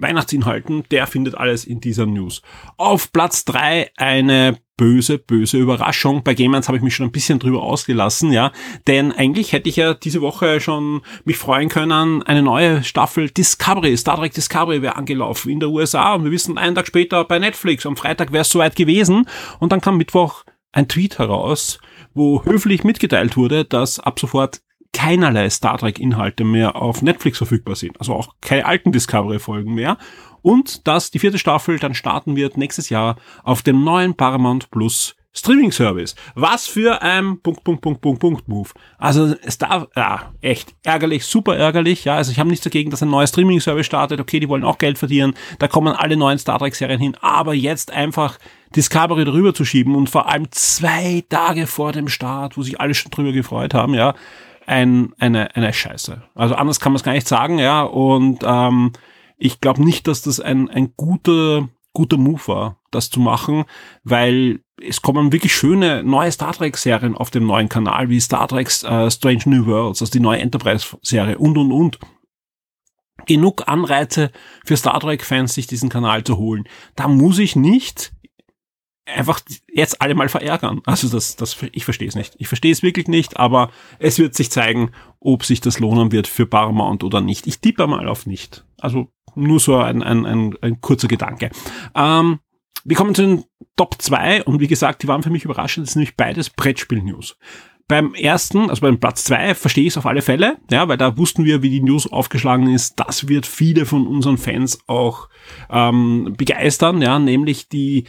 Weihnachtsinhalten, 0.00 0.84
der 0.90 1.06
findet 1.06 1.34
alles 1.34 1.64
in 1.64 1.80
dieser 1.80 2.06
News. 2.06 2.42
Auf 2.76 3.12
Platz 3.12 3.44
drei 3.44 3.90
eine 3.96 4.58
böse, 4.76 5.18
böse 5.18 5.58
Überraschung. 5.58 6.24
Bei 6.24 6.32
Gamers 6.32 6.68
habe 6.68 6.78
ich 6.78 6.82
mich 6.82 6.94
schon 6.94 7.06
ein 7.06 7.12
bisschen 7.12 7.38
drüber 7.38 7.62
ausgelassen, 7.62 8.32
ja. 8.32 8.50
Denn 8.86 9.12
eigentlich 9.12 9.52
hätte 9.52 9.68
ich 9.68 9.76
ja 9.76 9.92
diese 9.92 10.22
Woche 10.22 10.58
schon 10.60 11.02
mich 11.24 11.36
freuen 11.36 11.68
können, 11.68 12.22
eine 12.22 12.42
neue 12.42 12.82
Staffel 12.82 13.28
Discovery, 13.28 13.94
Star 13.98 14.16
Trek 14.16 14.32
Discovery 14.32 14.80
wäre 14.80 14.96
angelaufen 14.96 15.50
in 15.50 15.60
der 15.60 15.68
USA 15.68 16.14
und 16.14 16.24
wir 16.24 16.30
wissen 16.30 16.56
einen 16.56 16.74
Tag 16.74 16.86
später 16.86 17.24
bei 17.24 17.38
Netflix. 17.38 17.84
Am 17.84 17.96
Freitag 17.96 18.32
wäre 18.32 18.40
es 18.40 18.50
soweit 18.50 18.74
gewesen 18.74 19.26
und 19.58 19.70
dann 19.70 19.82
kam 19.82 19.98
Mittwoch 19.98 20.44
ein 20.72 20.88
Tweet 20.88 21.18
heraus, 21.18 21.78
wo 22.14 22.42
höflich 22.44 22.82
mitgeteilt 22.82 23.36
wurde, 23.36 23.66
dass 23.66 24.00
ab 24.00 24.18
sofort 24.18 24.62
keinerlei 24.92 25.48
Star 25.50 25.78
Trek-Inhalte 25.78 26.44
mehr 26.44 26.76
auf 26.76 27.02
Netflix 27.02 27.38
verfügbar 27.38 27.76
sind. 27.76 27.98
Also 28.00 28.14
auch 28.14 28.34
keine 28.40 28.66
alten 28.66 28.92
Discovery-Folgen 28.92 29.74
mehr. 29.74 29.98
Und 30.42 30.86
dass 30.86 31.10
die 31.10 31.18
vierte 31.18 31.38
Staffel 31.38 31.78
dann 31.78 31.94
starten 31.94 32.36
wird 32.36 32.56
nächstes 32.56 32.88
Jahr 32.88 33.16
auf 33.42 33.62
dem 33.62 33.84
neuen 33.84 34.14
Paramount 34.14 34.70
Plus 34.70 35.16
Streaming 35.32 35.70
Service. 35.70 36.16
Was 36.34 36.66
für 36.66 37.02
ein 37.02 37.40
Punkt, 37.40 37.62
Punkt, 37.62 37.82
Punkt, 37.82 38.00
Punkt, 38.00 38.20
Punkt 38.20 38.48
Move. 38.48 38.70
Also 38.98 39.34
es 39.42 39.58
darf, 39.58 39.86
ja, 39.94 40.32
echt 40.40 40.74
ärgerlich, 40.82 41.24
super 41.24 41.56
ärgerlich. 41.56 42.04
Ja, 42.04 42.16
also 42.16 42.32
ich 42.32 42.40
habe 42.40 42.50
nichts 42.50 42.64
dagegen, 42.64 42.90
dass 42.90 43.02
ein 43.02 43.10
neuer 43.10 43.28
Streaming 43.28 43.60
Service 43.60 43.86
startet. 43.86 44.18
Okay, 44.20 44.40
die 44.40 44.48
wollen 44.48 44.64
auch 44.64 44.78
Geld 44.78 44.98
verdienen. 44.98 45.34
Da 45.60 45.68
kommen 45.68 45.94
alle 45.94 46.16
neuen 46.16 46.38
Star 46.38 46.58
Trek 46.58 46.74
Serien 46.74 47.00
hin. 47.00 47.16
Aber 47.20 47.54
jetzt 47.54 47.92
einfach 47.92 48.38
Discovery 48.74 49.24
drüber 49.24 49.54
zu 49.54 49.64
schieben 49.64 49.94
und 49.94 50.10
vor 50.10 50.28
allem 50.28 50.50
zwei 50.50 51.22
Tage 51.28 51.68
vor 51.68 51.92
dem 51.92 52.08
Start, 52.08 52.56
wo 52.56 52.62
sich 52.62 52.80
alle 52.80 52.94
schon 52.94 53.10
drüber 53.10 53.32
gefreut 53.32 53.72
haben, 53.72 53.94
ja, 53.94 54.14
ein, 54.66 55.12
eine, 55.18 55.54
eine 55.56 55.72
Scheiße. 55.72 56.22
Also 56.34 56.54
anders 56.54 56.80
kann 56.80 56.92
man 56.92 56.96
es 56.96 57.02
gar 57.02 57.12
nicht 57.12 57.28
sagen, 57.28 57.58
ja. 57.58 57.82
Und 57.82 58.40
ähm, 58.44 58.92
ich 59.36 59.60
glaube 59.60 59.82
nicht, 59.82 60.06
dass 60.06 60.22
das 60.22 60.40
ein, 60.40 60.68
ein 60.70 60.94
guter, 60.96 61.68
guter 61.92 62.16
Move 62.16 62.46
war, 62.46 62.76
das 62.90 63.10
zu 63.10 63.20
machen, 63.20 63.64
weil 64.04 64.60
es 64.82 65.02
kommen 65.02 65.32
wirklich 65.32 65.54
schöne 65.54 66.02
neue 66.02 66.32
Star 66.32 66.52
Trek-Serien 66.52 67.16
auf 67.16 67.30
dem 67.30 67.46
neuen 67.46 67.68
Kanal, 67.68 68.08
wie 68.08 68.20
Star 68.20 68.48
Trek 68.48 68.68
äh, 68.84 69.10
Strange 69.10 69.42
New 69.46 69.66
Worlds, 69.66 70.02
also 70.02 70.10
die 70.10 70.20
neue 70.20 70.40
Enterprise-Serie 70.40 71.38
und, 71.38 71.58
und, 71.58 71.72
und. 71.72 71.98
Genug 73.26 73.68
Anreize 73.68 74.30
für 74.64 74.76
Star 74.76 74.98
Trek-Fans, 74.98 75.54
sich 75.54 75.66
diesen 75.66 75.90
Kanal 75.90 76.24
zu 76.24 76.38
holen. 76.38 76.64
Da 76.96 77.06
muss 77.06 77.38
ich 77.38 77.54
nicht 77.54 78.12
einfach 79.14 79.40
jetzt 79.72 80.00
alle 80.00 80.14
mal 80.14 80.28
verärgern. 80.28 80.80
Also 80.84 81.08
das, 81.08 81.36
das, 81.36 81.56
ich 81.72 81.84
verstehe 81.84 82.08
es 82.08 82.14
nicht. 82.14 82.34
Ich 82.38 82.48
verstehe 82.48 82.72
es 82.72 82.82
wirklich 82.82 83.08
nicht, 83.08 83.38
aber 83.38 83.70
es 83.98 84.18
wird 84.18 84.34
sich 84.34 84.50
zeigen, 84.50 84.90
ob 85.20 85.44
sich 85.44 85.60
das 85.60 85.78
lohnen 85.78 86.12
wird 86.12 86.26
für 86.26 86.46
Paramount 86.46 87.04
oder 87.04 87.20
nicht. 87.20 87.46
Ich 87.46 87.60
tippe 87.60 87.86
mal 87.86 88.08
auf 88.08 88.26
nicht. 88.26 88.64
Also 88.78 89.08
nur 89.34 89.60
so 89.60 89.76
ein, 89.76 90.02
ein, 90.02 90.26
ein, 90.26 90.54
ein 90.60 90.80
kurzer 90.80 91.08
Gedanke. 91.08 91.50
Ähm, 91.94 92.40
wir 92.84 92.96
kommen 92.96 93.14
zu 93.14 93.22
den 93.22 93.44
Top 93.76 93.96
2 94.00 94.44
und 94.44 94.60
wie 94.60 94.66
gesagt, 94.66 95.02
die 95.02 95.08
waren 95.08 95.22
für 95.22 95.30
mich 95.30 95.44
überraschend. 95.44 95.86
Das 95.86 95.94
sind 95.94 96.00
nämlich 96.00 96.16
beides 96.16 96.50
Brettspiel-News. 96.50 97.36
Beim 97.88 98.14
ersten, 98.14 98.70
also 98.70 98.82
beim 98.82 99.00
Platz 99.00 99.24
2, 99.24 99.56
verstehe 99.56 99.84
ich 99.84 99.94
es 99.94 99.96
auf 99.96 100.06
alle 100.06 100.22
Fälle, 100.22 100.58
ja, 100.70 100.86
weil 100.86 100.96
da 100.96 101.18
wussten 101.18 101.44
wir, 101.44 101.60
wie 101.62 101.70
die 101.70 101.82
News 101.82 102.06
aufgeschlagen 102.10 102.72
ist. 102.72 103.00
Das 103.00 103.26
wird 103.26 103.46
viele 103.46 103.84
von 103.84 104.06
unseren 104.06 104.38
Fans 104.38 104.78
auch 104.86 105.28
ähm, 105.68 106.34
begeistern, 106.38 107.02
ja, 107.02 107.18
nämlich 107.18 107.68
die 107.68 108.04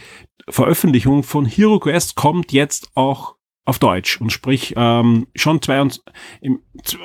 Veröffentlichung 0.48 1.22
von 1.22 1.46
Hero 1.46 1.78
Quest 1.78 2.14
kommt 2.14 2.52
jetzt 2.52 2.90
auch 2.94 3.36
auf 3.64 3.78
Deutsch 3.78 4.20
und 4.20 4.32
sprich 4.32 4.74
ähm, 4.76 5.28
schon 5.36 5.62
zwei, 5.62 5.86
im 6.40 6.58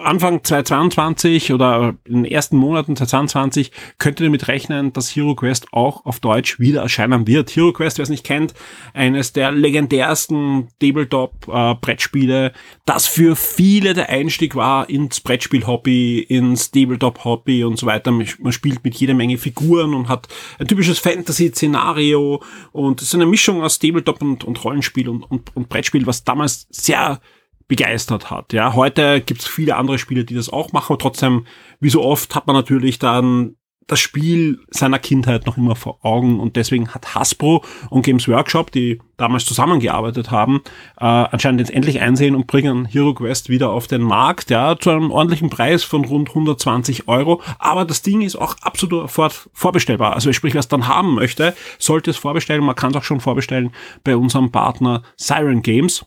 Anfang 0.04 0.44
2022 0.44 1.54
oder 1.54 1.96
in 2.06 2.24
den 2.24 2.26
ersten 2.26 2.58
Monaten 2.58 2.96
2022 2.96 3.72
könnt 4.00 4.20
ihr 4.20 4.26
damit 4.26 4.48
rechnen, 4.48 4.92
dass 4.92 5.16
Hero 5.16 5.36
Quest 5.36 5.68
auch 5.72 6.06
auf 6.06 6.20
Deutsch 6.20 6.60
wieder 6.60 6.82
erscheinen 6.82 7.28
wird. 7.28 7.52
Hero 7.56 7.74
Quest, 7.74 8.00
wer 8.00 8.04
es 8.04 8.10
nicht 8.10 8.26
kennt, 8.26 8.56
eines 8.96 9.34
der 9.34 9.52
legendärsten 9.52 10.70
Tabletop-Brettspiele, 10.80 12.54
das 12.86 13.06
für 13.06 13.36
viele 13.36 13.94
der 13.94 14.10
Einstieg 14.10 14.56
war 14.56 14.90
ins 14.90 15.20
Brettspiel-Hobby, 15.20 16.22
ins 16.22 16.72
Tabletop-Hobby 16.72 17.66
und 17.66 17.78
so 17.78 17.86
weiter. 17.86 18.12
Man 18.12 18.52
spielt 18.52 18.84
mit 18.84 18.96
jeder 18.96 19.14
Menge 19.14 19.38
Figuren 19.38 19.94
und 19.94 20.10
hat 20.10 20.28
ein 20.58 20.68
typisches 20.68 20.98
Fantasy-Szenario 20.98 22.42
und 22.72 23.02
es 23.02 23.10
ist 23.10 23.16
eine 23.16 23.28
Mischung 23.28 23.62
aus 23.62 23.78
Tabletop 23.78 24.24
und, 24.24 24.44
und 24.44 24.64
Rollenspiel 24.64 25.08
und, 25.08 25.24
und, 25.24 25.56
und 25.56 25.70
Brettspiel, 25.70 26.08
was 26.08 26.24
damals 26.24 26.47
damals 26.48 26.68
sehr 26.70 27.20
begeistert 27.68 28.32
hat. 28.32 28.54
Ja, 28.54 28.74
heute 28.74 29.20
gibt 29.20 29.42
es 29.42 29.48
viele 29.48 29.76
andere 29.76 29.98
Spiele, 29.98 30.24
die 30.24 30.36
das 30.36 30.50
auch 30.50 30.72
machen, 30.72 30.98
trotzdem, 31.00 31.46
wie 31.82 31.90
so 31.90 32.02
oft, 32.02 32.34
hat 32.34 32.48
man 32.48 32.56
natürlich 32.56 32.98
dann 32.98 33.56
das 33.90 34.02
Spiel 34.02 34.60
seiner 34.70 35.00
Kindheit 35.00 35.46
noch 35.46 35.56
immer 35.56 35.76
vor 35.78 36.04
Augen 36.04 36.42
und 36.42 36.58
deswegen 36.58 36.90
hat 36.90 37.16
Hasbro 37.16 37.64
und 37.90 38.06
Games 38.06 38.28
Workshop, 38.28 38.70
die 38.70 39.00
damals 39.16 39.46
zusammengearbeitet 39.46 40.30
haben, 40.30 40.62
äh, 40.98 41.06
anscheinend 41.06 41.62
jetzt 41.62 41.72
endlich 41.72 42.02
einsehen 42.02 42.36
und 42.36 42.48
bringen 42.48 42.84
Hero 42.84 43.14
Quest 43.14 43.48
wieder 43.48 43.70
auf 43.70 43.88
den 43.88 44.02
Markt, 44.02 44.50
ja, 44.50 44.78
zu 44.78 44.90
einem 44.90 45.12
ordentlichen 45.12 45.50
Preis 45.50 45.86
von 45.86 46.04
rund 46.04 46.30
120 46.30 47.08
Euro. 47.08 47.42
Aber 47.60 47.86
das 47.86 48.02
Ding 48.02 48.22
ist 48.22 48.36
auch 48.36 48.56
absolut 48.62 49.10
vor, 49.10 49.32
vorbestellbar. 49.54 50.14
Also 50.14 50.34
sprich, 50.34 50.54
wer 50.54 50.60
es 50.60 50.68
dann 50.68 50.90
haben 50.90 51.16
möchte, 51.16 51.56
sollte 51.80 52.12
es 52.12 52.18
vorbestellen. 52.18 52.66
Man 52.66 52.76
kann 52.76 52.92
es 52.92 52.98
auch 52.98 53.04
schon 53.04 53.22
vorbestellen 53.22 53.72
bei 54.04 54.18
unserem 54.18 54.52
Partner 54.52 55.02
Siren 55.16 55.62
Games. 55.62 56.06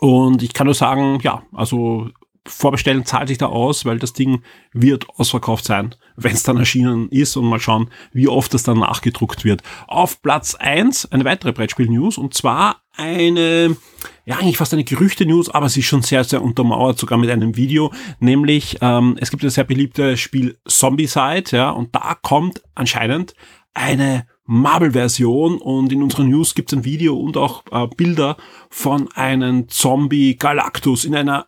Und 0.00 0.42
ich 0.42 0.52
kann 0.52 0.66
nur 0.66 0.74
sagen, 0.74 1.18
ja, 1.22 1.42
also 1.52 2.10
Vorbestellen 2.48 3.04
zahlt 3.04 3.28
sich 3.28 3.38
da 3.38 3.46
aus, 3.46 3.84
weil 3.84 3.98
das 3.98 4.12
Ding 4.12 4.42
wird 4.72 5.08
ausverkauft 5.10 5.64
sein, 5.64 5.94
wenn 6.16 6.32
es 6.32 6.42
dann 6.42 6.56
erschienen 6.56 7.08
ist 7.08 7.36
und 7.36 7.44
mal 7.44 7.60
schauen, 7.60 7.90
wie 8.12 8.28
oft 8.28 8.54
das 8.54 8.62
dann 8.62 8.78
nachgedruckt 8.78 9.44
wird. 9.44 9.62
Auf 9.86 10.22
Platz 10.22 10.54
eins 10.54 11.10
eine 11.10 11.24
weitere 11.24 11.52
Brettspiel-News 11.52 12.18
und 12.18 12.34
zwar 12.34 12.82
eine, 12.96 13.76
ja 14.24 14.36
eigentlich 14.36 14.56
fast 14.56 14.72
eine 14.72 14.84
Gerüchte-News, 14.84 15.50
aber 15.50 15.68
sie 15.68 15.80
ist 15.80 15.86
schon 15.86 16.02
sehr, 16.02 16.24
sehr 16.24 16.42
untermauert, 16.42 16.98
sogar 16.98 17.18
mit 17.18 17.30
einem 17.30 17.56
Video, 17.56 17.92
nämlich 18.20 18.78
ähm, 18.80 19.16
es 19.20 19.30
gibt 19.30 19.44
das 19.44 19.54
sehr 19.54 19.64
beliebte 19.64 20.16
Spiel 20.16 20.58
Zombicide, 20.66 21.56
ja, 21.56 21.70
und 21.70 21.94
da 21.94 22.16
kommt 22.20 22.62
anscheinend 22.74 23.34
eine 23.74 24.26
Marvel-Version 24.46 25.58
und 25.58 25.92
in 25.92 26.02
unserer 26.02 26.24
News 26.24 26.54
gibt 26.54 26.72
es 26.72 26.78
ein 26.78 26.84
Video 26.84 27.16
und 27.16 27.36
auch 27.36 27.64
äh, 27.70 27.86
Bilder 27.96 28.36
von 28.70 29.08
einem 29.12 29.68
Zombie 29.68 30.36
Galactus 30.36 31.04
in 31.04 31.14
einer 31.14 31.46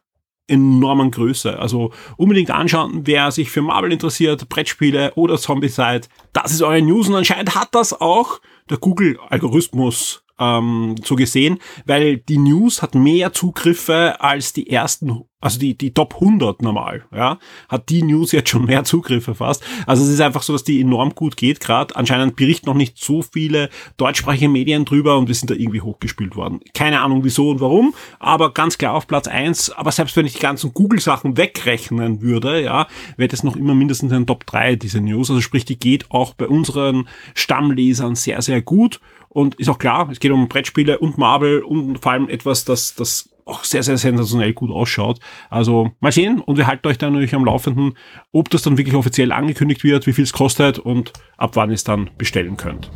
enormen 0.49 1.11
Größe. 1.11 1.59
Also 1.59 1.93
unbedingt 2.17 2.50
anschauen, 2.50 3.02
wer 3.05 3.31
sich 3.31 3.50
für 3.50 3.62
Marvel 3.62 3.93
interessiert, 3.93 4.49
Brettspiele 4.49 5.12
oder 5.14 5.37
Zombie-Side. 5.37 6.09
Das 6.33 6.52
ist 6.52 6.62
eure 6.62 6.83
News 6.83 7.09
und 7.09 7.14
anscheinend 7.14 7.55
hat 7.55 7.75
das 7.75 7.99
auch 7.99 8.40
der 8.69 8.78
Google-Algorithmus 8.78 10.25
ähm, 10.38 10.95
so 11.04 11.16
gesehen, 11.16 11.59
weil 11.87 12.18
die 12.18 12.38
News 12.38 12.83
hat 12.83 12.95
mehr 12.95 13.33
Zugriffe 13.33 14.21
als 14.21 14.52
die 14.52 14.71
ersten, 14.71 15.25
also 15.40 15.59
die, 15.59 15.76
die 15.76 15.92
Top 15.92 16.14
100 16.14 16.62
normal, 16.62 17.04
ja, 17.14 17.38
hat 17.68 17.88
die 17.88 18.02
News 18.02 18.33
jetzt 18.33 18.50
schon 18.50 18.64
mehr 18.64 18.85
Zugriffe 18.85 19.35
fast. 19.35 19.62
Also 19.87 20.02
es 20.02 20.09
ist 20.09 20.21
einfach 20.21 20.42
so, 20.42 20.52
dass 20.52 20.64
die 20.64 20.80
enorm 20.80 21.14
gut 21.14 21.37
geht 21.37 21.61
gerade. 21.61 21.95
Anscheinend 21.97 22.37
berichten 22.37 22.66
noch 22.66 22.75
nicht 22.75 22.99
so 22.99 23.23
viele 23.23 23.68
deutschsprachige 23.97 24.49
Medien 24.49 24.85
drüber 24.85 25.18
und 25.18 25.28
wir 25.28 25.35
sind 25.35 25.50
da 25.50 25.54
irgendwie 25.54 25.80
hochgespielt 25.80 26.37
worden. 26.37 26.61
Keine 26.75 27.00
Ahnung 27.00 27.25
wieso 27.25 27.50
und 27.50 27.61
warum, 27.61 27.95
aber 28.18 28.52
ganz 28.52 28.78
klar 28.78 28.95
auf 28.95 29.07
Platz 29.07 29.28
eins. 29.28 29.71
Aber 29.71 29.92
selbst 29.92 30.16
wenn 30.16 30.26
ich 30.26 30.35
die 30.35 30.40
ganzen 30.40 30.73
Google-Sachen 30.73 31.37
wegrechnen 31.37 32.23
würde, 32.23 32.62
ja, 32.62 32.87
wäre 33.16 33.28
das 33.28 33.42
noch 33.42 33.57
immer 33.57 33.75
mindestens 33.75 34.12
ein 34.12 34.26
Top 34.26 34.47
3, 34.47 34.76
diese 34.76 35.00
News. 35.00 35.30
Also 35.30 35.40
sprich, 35.40 35.64
die 35.64 35.78
geht 35.78 36.11
auch 36.11 36.35
bei 36.35 36.47
unseren 36.49 37.09
Stammlesern 37.35 38.14
sehr, 38.14 38.42
sehr 38.42 38.62
gut. 38.62 39.00
Und 39.38 39.54
ist 39.54 39.68
auch 39.68 39.78
klar, 39.78 40.09
es 40.11 40.18
geht 40.18 40.33
um 40.33 40.49
Brettspiele 40.49 40.99
und 40.99 41.16
Marvel 41.16 41.62
und 41.62 42.00
vor 42.00 42.11
allem 42.11 42.28
etwas, 42.28 42.64
das, 42.64 42.97
das 42.97 43.30
auch 43.45 43.62
sehr, 43.62 43.85
sehr 43.85 43.97
sensationell 43.97 44.52
gut 44.52 44.73
ausschaut. 44.73 45.21
Also 45.49 45.92
mal 46.00 46.11
sehen 46.11 46.40
und 46.40 46.57
wir 46.57 46.66
halten 46.66 46.88
euch 46.88 46.99
dann 46.99 47.12
natürlich 47.12 47.37
am 47.37 47.45
Laufenden, 47.45 47.97
ob 48.33 48.50
das 48.50 48.62
dann 48.62 48.78
wirklich 48.78 48.97
offiziell 48.97 49.30
angekündigt 49.30 49.85
wird, 49.85 50.09
wie 50.09 50.12
viel 50.12 50.25
es 50.25 50.33
kostet 50.33 50.80
und 50.80 51.12
ab 51.37 51.52
wann 51.54 51.71
ihr 51.71 51.75
es 51.75 51.85
dann 51.85 52.11
bestellen 52.18 52.57
könnt. 52.57 52.90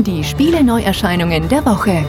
Die 0.00 0.24
Spiele 0.24 0.64
Neuerscheinungen 0.64 1.48
der 1.48 1.64
Woche. 1.64 2.04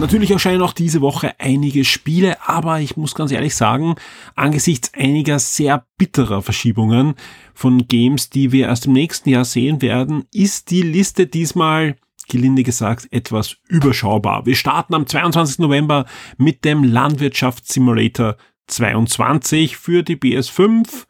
Natürlich 0.00 0.30
erscheinen 0.30 0.62
auch 0.62 0.74
diese 0.74 1.00
Woche 1.00 1.34
einige 1.40 1.84
Spiele, 1.84 2.48
aber 2.48 2.80
ich 2.80 2.96
muss 2.96 3.16
ganz 3.16 3.32
ehrlich 3.32 3.56
sagen, 3.56 3.96
angesichts 4.36 4.94
einiger 4.94 5.40
sehr 5.40 5.86
bitterer 5.96 6.40
Verschiebungen 6.40 7.16
von 7.52 7.88
Games, 7.88 8.30
die 8.30 8.52
wir 8.52 8.68
erst 8.68 8.86
im 8.86 8.92
nächsten 8.92 9.28
Jahr 9.30 9.44
sehen 9.44 9.82
werden, 9.82 10.24
ist 10.32 10.70
die 10.70 10.82
Liste 10.82 11.26
diesmal 11.26 11.96
gelinde 12.28 12.62
gesagt 12.62 13.08
etwas 13.10 13.56
überschaubar. 13.66 14.46
Wir 14.46 14.54
starten 14.54 14.94
am 14.94 15.04
22. 15.04 15.58
November 15.58 16.06
mit 16.36 16.64
dem 16.64 16.84
Landwirtschaftssimulator 16.84 18.36
22 18.68 19.76
für 19.76 20.04
die 20.04 20.16
PS5, 20.16 21.06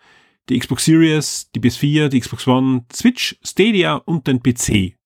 die 0.49 0.59
Xbox 0.59 0.87
Series, 0.87 1.51
die 1.55 1.61
PS4, 1.61 2.09
die 2.09 2.21
Xbox 2.21 2.47
One, 2.47 2.87
Switch, 2.91 3.37
Stadia 3.43 3.97
und 3.97 4.27
den 4.27 4.43
PC. 4.43 4.97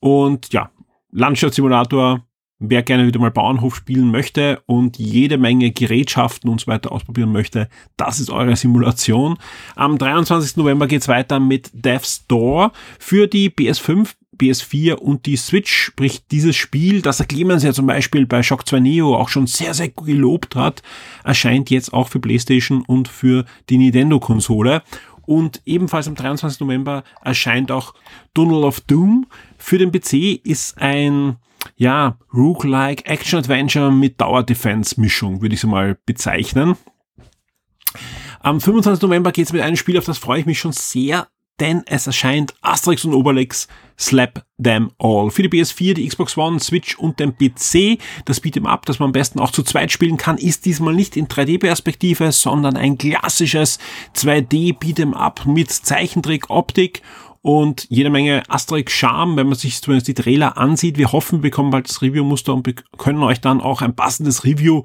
Und 0.00 0.52
ja, 0.52 0.70
Landwirtschaftssimulator 1.12 2.26
Wer 2.58 2.82
gerne 2.82 3.06
wieder 3.06 3.20
mal 3.20 3.30
Bauernhof 3.30 3.76
spielen 3.76 4.10
möchte 4.10 4.62
und 4.64 4.98
jede 4.98 5.36
Menge 5.36 5.72
Gerätschaften 5.72 6.48
und 6.48 6.62
so 6.62 6.68
weiter 6.68 6.90
ausprobieren 6.90 7.30
möchte, 7.30 7.68
das 7.98 8.18
ist 8.18 8.30
eure 8.30 8.56
Simulation. 8.56 9.36
Am 9.74 9.98
23. 9.98 10.56
November 10.56 10.86
geht's 10.86 11.06
weiter 11.06 11.38
mit 11.38 11.70
Death's 11.74 12.26
Door 12.26 12.72
für 12.98 13.26
die 13.26 13.50
PS5, 13.50 14.14
PS4 14.38 14.94
und 14.94 15.26
die 15.26 15.36
Switch, 15.36 15.70
sprich 15.70 16.26
dieses 16.28 16.56
Spiel, 16.56 17.02
das 17.02 17.18
der 17.18 17.26
Clemens 17.26 17.62
ja 17.62 17.74
zum 17.74 17.86
Beispiel 17.86 18.24
bei 18.24 18.42
Shock 18.42 18.66
2 18.66 18.80
Neo 18.80 19.14
auch 19.14 19.28
schon 19.28 19.46
sehr, 19.46 19.74
sehr 19.74 19.90
gelobt 19.90 20.56
hat, 20.56 20.82
erscheint 21.24 21.68
jetzt 21.68 21.92
auch 21.92 22.08
für 22.08 22.20
PlayStation 22.20 22.82
und 22.86 23.08
für 23.08 23.44
die 23.68 23.76
Nintendo-Konsole. 23.76 24.82
Und 25.26 25.60
ebenfalls 25.66 26.08
am 26.08 26.14
23. 26.14 26.60
November 26.60 27.04
erscheint 27.22 27.70
auch 27.70 27.92
Tunnel 28.32 28.64
of 28.64 28.80
Doom. 28.80 29.26
Für 29.58 29.76
den 29.76 29.92
PC 29.92 30.40
ist 30.42 30.78
ein 30.78 31.36
ja, 31.76 32.18
Rook-like 32.32 33.08
Action-Adventure 33.08 33.90
mit 33.90 34.18
Tower-Defense-Mischung, 34.18 35.42
würde 35.42 35.54
ich 35.54 35.60
so 35.60 35.68
mal 35.68 35.98
bezeichnen. 36.06 36.76
Am 38.40 38.60
25. 38.60 39.02
November 39.02 39.32
geht 39.32 39.46
es 39.46 39.52
mit 39.52 39.62
einem 39.62 39.76
Spiel, 39.76 39.98
auf 39.98 40.04
das 40.04 40.18
freue 40.18 40.40
ich 40.40 40.46
mich 40.46 40.60
schon 40.60 40.72
sehr, 40.72 41.28
denn 41.58 41.82
es 41.86 42.06
erscheint 42.06 42.54
Asterix 42.60 43.04
und 43.04 43.14
Obelix 43.14 43.66
Slap 43.98 44.44
Them 44.62 44.90
All. 44.98 45.30
Für 45.30 45.42
die 45.42 45.48
PS4, 45.48 45.94
die 45.94 46.06
Xbox 46.06 46.36
One, 46.36 46.60
Switch 46.60 46.98
und 46.98 47.18
den 47.18 47.36
PC. 47.36 47.98
Das 48.26 48.42
Beat'em 48.42 48.66
Up, 48.66 48.84
das 48.84 48.98
man 48.98 49.08
am 49.08 49.12
besten 49.12 49.40
auch 49.40 49.50
zu 49.50 49.62
zweit 49.62 49.90
spielen 49.90 50.18
kann, 50.18 50.36
ist 50.36 50.66
diesmal 50.66 50.94
nicht 50.94 51.16
in 51.16 51.28
3D-Perspektive, 51.28 52.30
sondern 52.32 52.76
ein 52.76 52.98
klassisches 52.98 53.78
2D 54.14 54.78
Beat'em 54.78 55.14
Up 55.14 55.46
mit 55.46 55.70
Zeichentrick-Optik 55.70 57.02
und 57.46 57.86
jede 57.90 58.10
Menge 58.10 58.42
Asterix-Charme, 58.48 59.36
wenn 59.36 59.46
man 59.46 59.56
sich 59.56 59.80
zumindest 59.80 60.08
die 60.08 60.14
Trailer 60.14 60.58
ansieht. 60.58 60.98
Wir 60.98 61.12
hoffen, 61.12 61.44
wir 61.44 61.50
bekommen 61.50 61.70
bald 61.70 61.88
das 61.88 62.02
Review-Muster 62.02 62.52
und 62.52 62.68
können 62.98 63.22
euch 63.22 63.40
dann 63.40 63.60
auch 63.60 63.82
ein 63.82 63.94
passendes 63.94 64.42
Review 64.42 64.82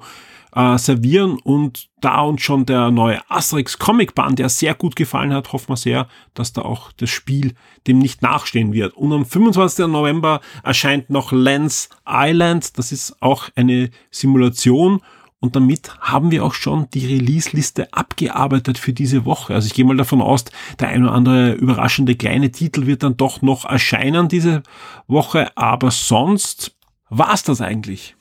äh, 0.54 0.78
servieren 0.78 1.40
und 1.42 1.88
da 2.00 2.20
uns 2.20 2.42
schon 2.42 2.64
der 2.64 2.92
neue 2.92 3.20
Asterix 3.28 3.80
Comic 3.80 4.14
Band, 4.14 4.38
der 4.38 4.48
sehr 4.48 4.76
gut 4.76 4.94
gefallen 4.94 5.34
hat, 5.34 5.52
hoffen 5.52 5.70
wir 5.70 5.76
sehr, 5.76 6.06
dass 6.34 6.52
da 6.52 6.62
auch 6.62 6.92
das 6.92 7.10
Spiel 7.10 7.54
dem 7.88 7.98
nicht 7.98 8.22
nachstehen 8.22 8.72
wird. 8.72 8.94
Und 8.94 9.12
am 9.12 9.26
25. 9.26 9.88
November 9.88 10.40
erscheint 10.62 11.10
noch 11.10 11.32
Lens 11.32 11.88
Island, 12.08 12.78
das 12.78 12.92
ist 12.92 13.20
auch 13.20 13.48
eine 13.56 13.90
Simulation 14.12 15.00
und 15.42 15.56
damit 15.56 15.90
haben 16.00 16.30
wir 16.30 16.44
auch 16.44 16.54
schon 16.54 16.88
die 16.94 17.04
Release-Liste 17.04 17.92
abgearbeitet 17.92 18.78
für 18.78 18.92
diese 18.92 19.24
Woche. 19.24 19.54
Also 19.54 19.66
ich 19.66 19.74
gehe 19.74 19.84
mal 19.84 19.96
davon 19.96 20.22
aus, 20.22 20.44
der 20.78 20.88
ein 20.88 21.02
oder 21.02 21.12
andere 21.12 21.52
überraschende 21.54 22.14
kleine 22.14 22.52
Titel 22.52 22.86
wird 22.86 23.02
dann 23.02 23.16
doch 23.16 23.42
noch 23.42 23.64
erscheinen 23.64 24.28
diese 24.28 24.62
Woche. 25.08 25.50
Aber 25.56 25.90
sonst 25.90 26.76
war's 27.10 27.42
das 27.42 27.60
eigentlich. 27.60 28.14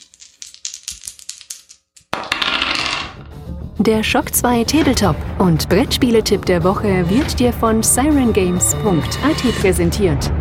Der 3.77 4.01
Shock 4.01 4.33
2 4.33 4.63
Tabletop 4.63 5.15
und 5.37 5.69
Brettspieletipp 5.69 6.45
der 6.47 6.63
Woche 6.63 7.07
wird 7.07 7.39
dir 7.39 7.53
von 7.53 7.83
sirengames.at 7.83 9.61
präsentiert. 9.61 10.31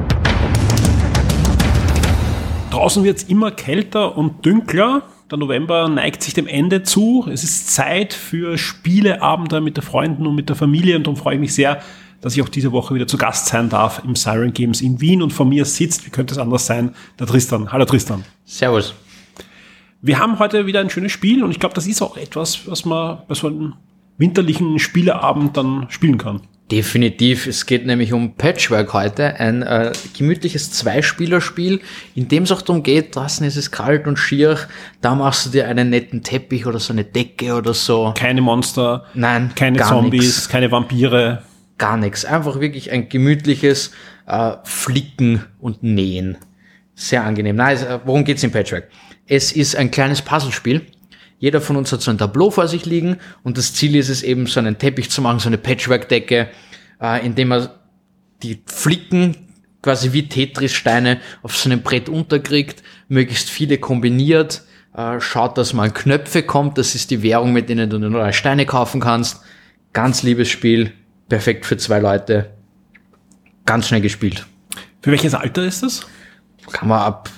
Draußen 2.71 3.05
wird's 3.05 3.25
immer 3.25 3.51
kälter 3.51 4.17
und 4.17 4.47
dünkler. 4.47 5.03
Der 5.31 5.39
November 5.39 5.89
neigt 5.89 6.25
sich 6.25 6.35
dem 6.35 6.49
Ende 6.49 6.83
zu. 6.83 7.25
Es 7.33 7.45
ist 7.45 7.73
Zeit 7.73 8.15
für 8.15 8.59
Spieleabende 8.59 9.61
mit 9.61 9.77
den 9.77 9.85
Freunden 9.85 10.27
und 10.27 10.35
mit 10.35 10.49
der 10.49 10.57
Familie 10.57 10.97
und 10.97 11.07
darum 11.07 11.17
freue 11.17 11.35
ich 11.35 11.41
mich 11.41 11.55
sehr, 11.55 11.81
dass 12.21 12.35
ich 12.35 12.43
auch 12.43 12.49
diese 12.49 12.73
Woche 12.73 12.97
wieder 12.97 13.07
zu 13.07 13.17
Gast 13.17 13.47
sein 13.47 13.69
darf 13.69 14.03
im 14.05 14.17
Siren 14.17 14.53
Games 14.53 14.81
in 14.81 15.01
Wien 15.01 15.23
und 15.23 15.33
vor 15.33 15.47
mir 15.47 15.65
sitzt, 15.65 16.05
wie 16.05 16.11
könnte 16.11 16.35
es 16.35 16.39
anders 16.39 16.67
sein, 16.67 16.97
der 17.21 17.29
Tristan. 17.29 17.71
Hallo 17.71 17.85
Tristan. 17.85 18.25
Servus. 18.45 18.93
Wir 20.03 20.19
haben 20.19 20.41
heute 20.41 20.67
wieder 20.67 20.81
ein 20.81 20.91
schönes 20.91 21.13
Spiel 21.13 21.45
und 21.45 21.53
ich 21.53 21.61
glaube, 21.61 21.77
das 21.77 21.87
ist 21.87 22.03
auch 22.03 22.17
etwas, 22.17 22.67
was 22.67 22.85
man 22.85 23.19
bei 23.29 23.37
so 23.37 23.47
einem 23.47 23.75
winterlichen 24.19 24.81
Spieleabend 24.81 25.57
dann 25.57 25.87
spielen 25.91 26.19
kann. 26.19 26.41
Definitiv. 26.71 27.47
Es 27.49 27.67
geht 27.67 27.85
nämlich 27.85 28.13
um 28.13 28.37
Patchwork 28.37 28.93
heute, 28.93 29.41
ein 29.41 29.63
äh, 29.63 29.93
gemütliches 30.17 30.71
Zweispielerspiel, 30.71 31.81
in 32.15 32.29
dem 32.29 32.45
es 32.45 32.53
auch 32.53 32.63
darum 32.63 32.85
geht, 32.85 33.17
draußen 33.17 33.45
ist 33.45 33.57
es 33.57 33.73
kalt 33.73 34.07
und 34.07 34.19
schier, 34.19 34.57
da 35.01 35.17
machst 35.17 35.47
du 35.47 35.51
dir 35.51 35.67
einen 35.67 35.91
netten 35.91 36.23
Teppich 36.23 36.67
oder 36.67 36.79
so 36.79 36.93
eine 36.93 37.05
Decke 37.05 37.55
oder 37.55 37.75
so. 37.75 38.15
Keine 38.17 38.41
Monster, 38.41 39.05
Nein, 39.15 39.51
keine 39.57 39.81
Zombies, 39.81 40.23
nix. 40.23 40.49
keine 40.49 40.71
Vampire. 40.71 41.43
Gar 41.79 41.97
nichts. 41.97 42.25
Einfach 42.25 42.61
wirklich 42.61 42.93
ein 42.93 43.09
gemütliches 43.09 43.91
äh, 44.27 44.53
Flicken 44.65 45.45
und 45.59 45.83
Nähen. 45.83 46.37
Sehr 46.95 47.25
angenehm. 47.25 47.57
Nein, 47.57 47.79
äh, 47.79 47.99
worum 48.05 48.25
geht's 48.25 48.45
im 48.45 48.53
Patchwork? 48.53 48.89
Es 49.27 49.51
ist 49.51 49.75
ein 49.77 49.91
kleines 49.91 50.23
Puzzlespiel. 50.23 50.87
Jeder 51.41 51.63
von 51.63 51.77
uns 51.77 51.91
hat 51.91 52.03
so 52.03 52.11
ein 52.11 52.19
Tableau 52.19 52.51
vor 52.51 52.69
sich 52.69 52.85
liegen 52.85 53.17
und 53.43 53.57
das 53.57 53.73
Ziel 53.73 53.97
ist 53.97 54.11
es 54.11 54.23
eben, 54.23 54.47
so 54.47 54.61
einen 54.61 54.77
Teppich 54.77 55.11
zu 55.11 55.23
machen, 55.23 55.41
so 55.41 55.49
eine 55.49 55.57
Patchwork-Decke, 55.57 56.51
äh, 57.01 57.27
indem 57.27 57.53
er 57.53 57.81
die 58.43 58.63
Flicken 58.67 59.49
quasi 59.83 60.13
wie 60.13 60.29
Tetris-Steine 60.29 61.19
auf 61.43 61.57
so 61.57 61.71
einem 61.71 61.81
Brett 61.81 62.11
unterkriegt, 62.11 62.83
möglichst 63.09 63.49
viele 63.49 63.79
kombiniert, 63.79 64.63
äh, 64.95 65.19
schaut, 65.19 65.57
dass 65.57 65.73
mal 65.73 65.91
Knöpfe 65.91 66.43
kommt, 66.43 66.77
das 66.77 66.95
ist 66.95 67.11
die 67.11 67.23
Währung, 67.23 67.55
mit 67.55 67.71
denen 67.71 67.89
du 67.89 67.99
neue 67.99 68.35
Steine 68.35 68.67
kaufen 68.67 69.01
kannst. 69.01 69.41
Ganz 69.95 70.23
liebes 70.23 70.51
Spiel, 70.51 70.93
perfekt 71.31 71.65
für 71.65 71.79
zwei 71.79 72.01
Leute, 72.01 72.51
ganz 73.65 73.89
schnell 73.89 74.03
gespielt. 74.03 74.45
Für 75.01 75.11
welches 75.11 75.33
Alter 75.33 75.65
ist 75.65 75.83
das? 75.83 76.07
Kann 76.71 76.89
man 76.89 77.01
ab 77.01 77.31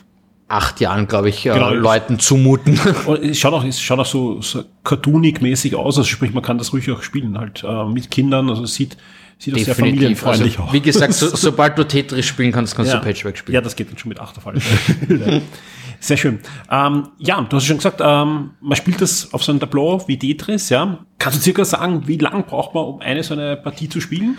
acht 0.52 0.80
Jahren, 0.80 1.06
glaube 1.08 1.28
ich, 1.30 1.46
äh, 1.46 1.52
Genau. 1.54 1.70
Leuten 1.72 2.18
zumuten. 2.18 2.78
Und 3.06 3.22
es 3.22 3.38
schaut 3.38 3.52
auch, 3.54 3.64
es 3.64 3.80
schaut 3.80 3.98
auch 3.98 4.06
so, 4.06 4.40
so 4.42 4.64
cartoonig-mäßig 4.84 5.74
aus, 5.74 5.98
also 5.98 6.08
sprich, 6.08 6.32
man 6.32 6.42
kann 6.42 6.58
das 6.58 6.72
ruhig 6.72 6.90
auch 6.90 7.02
spielen, 7.02 7.38
halt 7.38 7.64
äh, 7.64 7.84
mit 7.86 8.10
Kindern, 8.10 8.48
also 8.50 8.64
es 8.64 8.74
sieht, 8.74 8.96
sieht 9.38 9.54
auch 9.54 9.58
sehr 9.58 9.74
familienfreundlich 9.74 10.54
Also, 10.58 10.68
aus. 10.68 10.72
wie 10.72 10.80
gesagt, 10.80 11.14
so, 11.14 11.28
sobald 11.34 11.76
du 11.78 11.84
Tetris 11.84 12.26
spielen 12.26 12.52
kannst, 12.52 12.76
kannst 12.76 12.92
du 12.92 13.00
Patchwork 13.00 13.36
spielen. 13.38 13.54
Ja, 13.54 13.60
das 13.60 13.74
geht 13.76 13.90
dann 13.90 13.98
schon 13.98 14.10
mit 14.10 14.20
8 14.20 14.38
auf 14.38 14.46
alle 14.46 14.60
Fälle. 14.60 15.42
Sehr 16.00 16.16
schön. 16.16 16.40
Ähm, 16.68 17.08
ja, 17.18 17.40
du 17.42 17.56
hast 17.56 17.64
schon 17.64 17.76
gesagt, 17.76 18.00
ähm, 18.04 18.50
man 18.60 18.76
spielt 18.76 19.00
das 19.00 19.32
auf 19.32 19.44
so 19.44 19.52
einem 19.52 19.60
Tableau 19.60 20.02
wie 20.08 20.18
Tetris, 20.18 20.68
ja. 20.68 20.98
Kannst 21.18 21.38
du 21.38 21.42
circa 21.42 21.64
sagen, 21.64 22.02
wie 22.08 22.16
lang 22.18 22.44
braucht 22.44 22.74
man, 22.74 22.84
um 22.84 23.00
eine 23.00 23.22
so 23.22 23.34
eine 23.34 23.56
Partie 23.56 23.88
zu 23.88 24.00
spielen? 24.00 24.36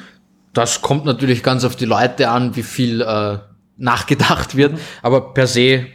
Das 0.51 0.81
kommt 0.81 1.05
natürlich 1.05 1.41
ganz 1.41 1.63
auf 1.63 1.77
die 1.77 1.85
Leute 1.85 2.29
an, 2.29 2.55
wie 2.57 2.63
viel 2.63 2.99
äh, 3.01 3.37
nachgedacht 3.77 4.53
Mhm. 4.53 4.57
wird. 4.57 4.79
Aber 5.01 5.33
per 5.33 5.47
se 5.47 5.85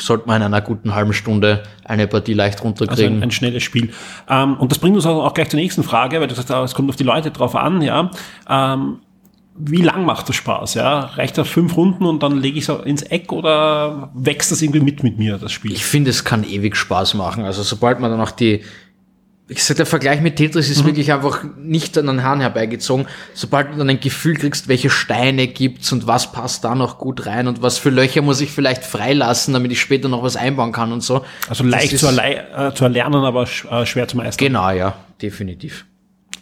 sollte 0.00 0.26
man 0.26 0.36
in 0.36 0.42
einer 0.46 0.60
guten 0.60 0.94
halben 0.94 1.12
Stunde 1.12 1.62
eine 1.84 2.06
Partie 2.06 2.34
leicht 2.34 2.56
Also 2.58 2.64
runterkriegen. 2.68 3.18
ein, 3.18 3.22
ein 3.24 3.30
schnelles 3.30 3.62
Spiel. 3.62 3.90
Ähm, 4.28 4.54
und 4.56 4.70
das 4.72 4.78
bringt 4.78 4.96
uns 4.96 5.06
auch 5.06 5.24
auch 5.24 5.34
gleich 5.34 5.48
zur 5.48 5.60
nächsten 5.60 5.82
Frage, 5.82 6.20
weil 6.20 6.28
du 6.28 6.34
sagst, 6.34 6.50
ah, 6.50 6.62
es 6.62 6.74
kommt 6.74 6.88
auf 6.90 6.96
die 6.96 7.04
Leute 7.04 7.30
drauf 7.30 7.54
an, 7.56 7.82
ja. 7.82 8.10
Ähm, 8.48 8.98
wie 9.60 9.82
lang 9.82 10.04
macht 10.04 10.28
das 10.28 10.36
Spaß, 10.36 10.74
ja? 10.74 11.00
Reicht 11.00 11.36
das 11.36 11.48
fünf 11.48 11.76
Runden 11.76 12.04
und 12.04 12.22
dann 12.22 12.38
lege 12.38 12.58
ich 12.58 12.68
es 12.68 12.80
ins 12.84 13.02
Eck 13.02 13.32
oder 13.32 14.10
wächst 14.14 14.52
das 14.52 14.62
irgendwie 14.62 14.80
mit 14.80 15.02
mit 15.02 15.18
mir, 15.18 15.36
das 15.36 15.50
Spiel? 15.50 15.72
ich 15.72 15.84
finde, 15.84 16.10
es 16.10 16.24
kann 16.24 16.44
ewig 16.44 16.76
Spaß 16.76 17.14
machen. 17.14 17.44
Also 17.44 17.64
sobald 17.64 17.98
man 17.98 18.10
dann 18.10 18.20
auch 18.20 18.30
die, 18.30 18.62
ich 19.50 19.64
sag, 19.64 19.78
der 19.78 19.86
Vergleich 19.86 20.20
mit 20.20 20.36
Tetris 20.36 20.66
Mhm. 20.66 20.72
ist 20.72 20.84
wirklich 20.84 21.12
einfach 21.12 21.42
nicht 21.56 21.96
an 21.96 22.06
den 22.06 22.22
Haaren 22.22 22.40
herbeigezogen. 22.40 23.06
Sobald 23.32 23.72
du 23.72 23.78
dann 23.78 23.88
ein 23.88 23.98
Gefühl 24.00 24.34
kriegst, 24.36 24.68
welche 24.68 24.90
Steine 24.90 25.46
gibt's 25.48 25.90
und 25.90 26.06
was 26.06 26.32
passt 26.32 26.64
da 26.64 26.74
noch 26.74 26.98
gut 26.98 27.24
rein 27.26 27.48
und 27.48 27.62
was 27.62 27.78
für 27.78 27.88
Löcher 27.90 28.20
muss 28.20 28.40
ich 28.42 28.50
vielleicht 28.50 28.84
freilassen, 28.84 29.54
damit 29.54 29.72
ich 29.72 29.80
später 29.80 30.08
noch 30.08 30.22
was 30.22 30.36
einbauen 30.36 30.72
kann 30.72 30.92
und 30.92 31.02
so. 31.02 31.24
Also 31.48 31.64
leicht 31.64 31.92
ist- 31.94 32.00
zu, 32.00 32.06
erlei- 32.08 32.44
äh, 32.68 32.74
zu 32.74 32.84
erlernen, 32.84 33.24
aber 33.24 33.46
sch 33.46 33.64
äh, 33.70 33.86
schwer 33.86 34.06
zu 34.06 34.18
meistern. 34.18 34.46
Genau, 34.48 34.70
ja, 34.70 34.94
definitiv. 35.22 35.86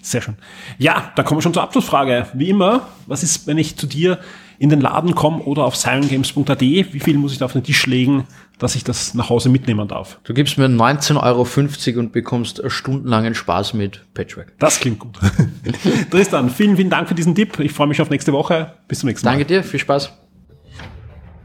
Sehr 0.02 0.22
schön. 0.22 0.36
Ja, 0.78 1.12
da 1.16 1.22
kommen 1.22 1.38
wir 1.38 1.42
schon 1.42 1.54
zur 1.54 1.62
Abschlussfrage. 1.64 2.26
Wie 2.34 2.48
immer, 2.50 2.88
was 3.06 3.22
ist, 3.22 3.46
wenn 3.46 3.58
ich 3.58 3.76
zu 3.76 3.86
dir 3.86 4.18
in 4.58 4.70
den 4.70 4.80
Laden 4.80 5.14
komme 5.14 5.42
oder 5.42 5.64
auf 5.64 5.76
sirengames.at? 5.76 6.60
Wie 6.60 7.00
viel 7.00 7.18
muss 7.18 7.32
ich 7.32 7.38
da 7.38 7.44
auf 7.44 7.52
den 7.52 7.62
Tisch 7.62 7.86
legen, 7.86 8.24
dass 8.58 8.74
ich 8.74 8.84
das 8.84 9.14
nach 9.14 9.28
Hause 9.28 9.48
mitnehmen 9.48 9.88
darf? 9.88 10.18
Du 10.24 10.34
gibst 10.34 10.58
mir 10.58 10.66
19,50 10.66 11.22
Euro 11.22 12.00
und 12.00 12.12
bekommst 12.12 12.62
stundenlangen 12.66 13.34
Spaß 13.34 13.74
mit 13.74 14.04
Patchwork. 14.14 14.52
Das 14.58 14.80
klingt 14.80 14.98
gut. 14.98 15.18
Tristan, 16.10 16.50
vielen, 16.50 16.76
vielen 16.76 16.90
Dank 16.90 17.08
für 17.08 17.14
diesen 17.14 17.34
Tipp. 17.34 17.58
Ich 17.60 17.72
freue 17.72 17.86
mich 17.86 18.00
auf 18.00 18.10
nächste 18.10 18.32
Woche. 18.32 18.74
Bis 18.88 19.00
zum 19.00 19.08
nächsten 19.08 19.26
Mal. 19.26 19.32
Danke 19.32 19.46
dir, 19.46 19.62
viel 19.62 19.80
Spaß. 19.80 20.12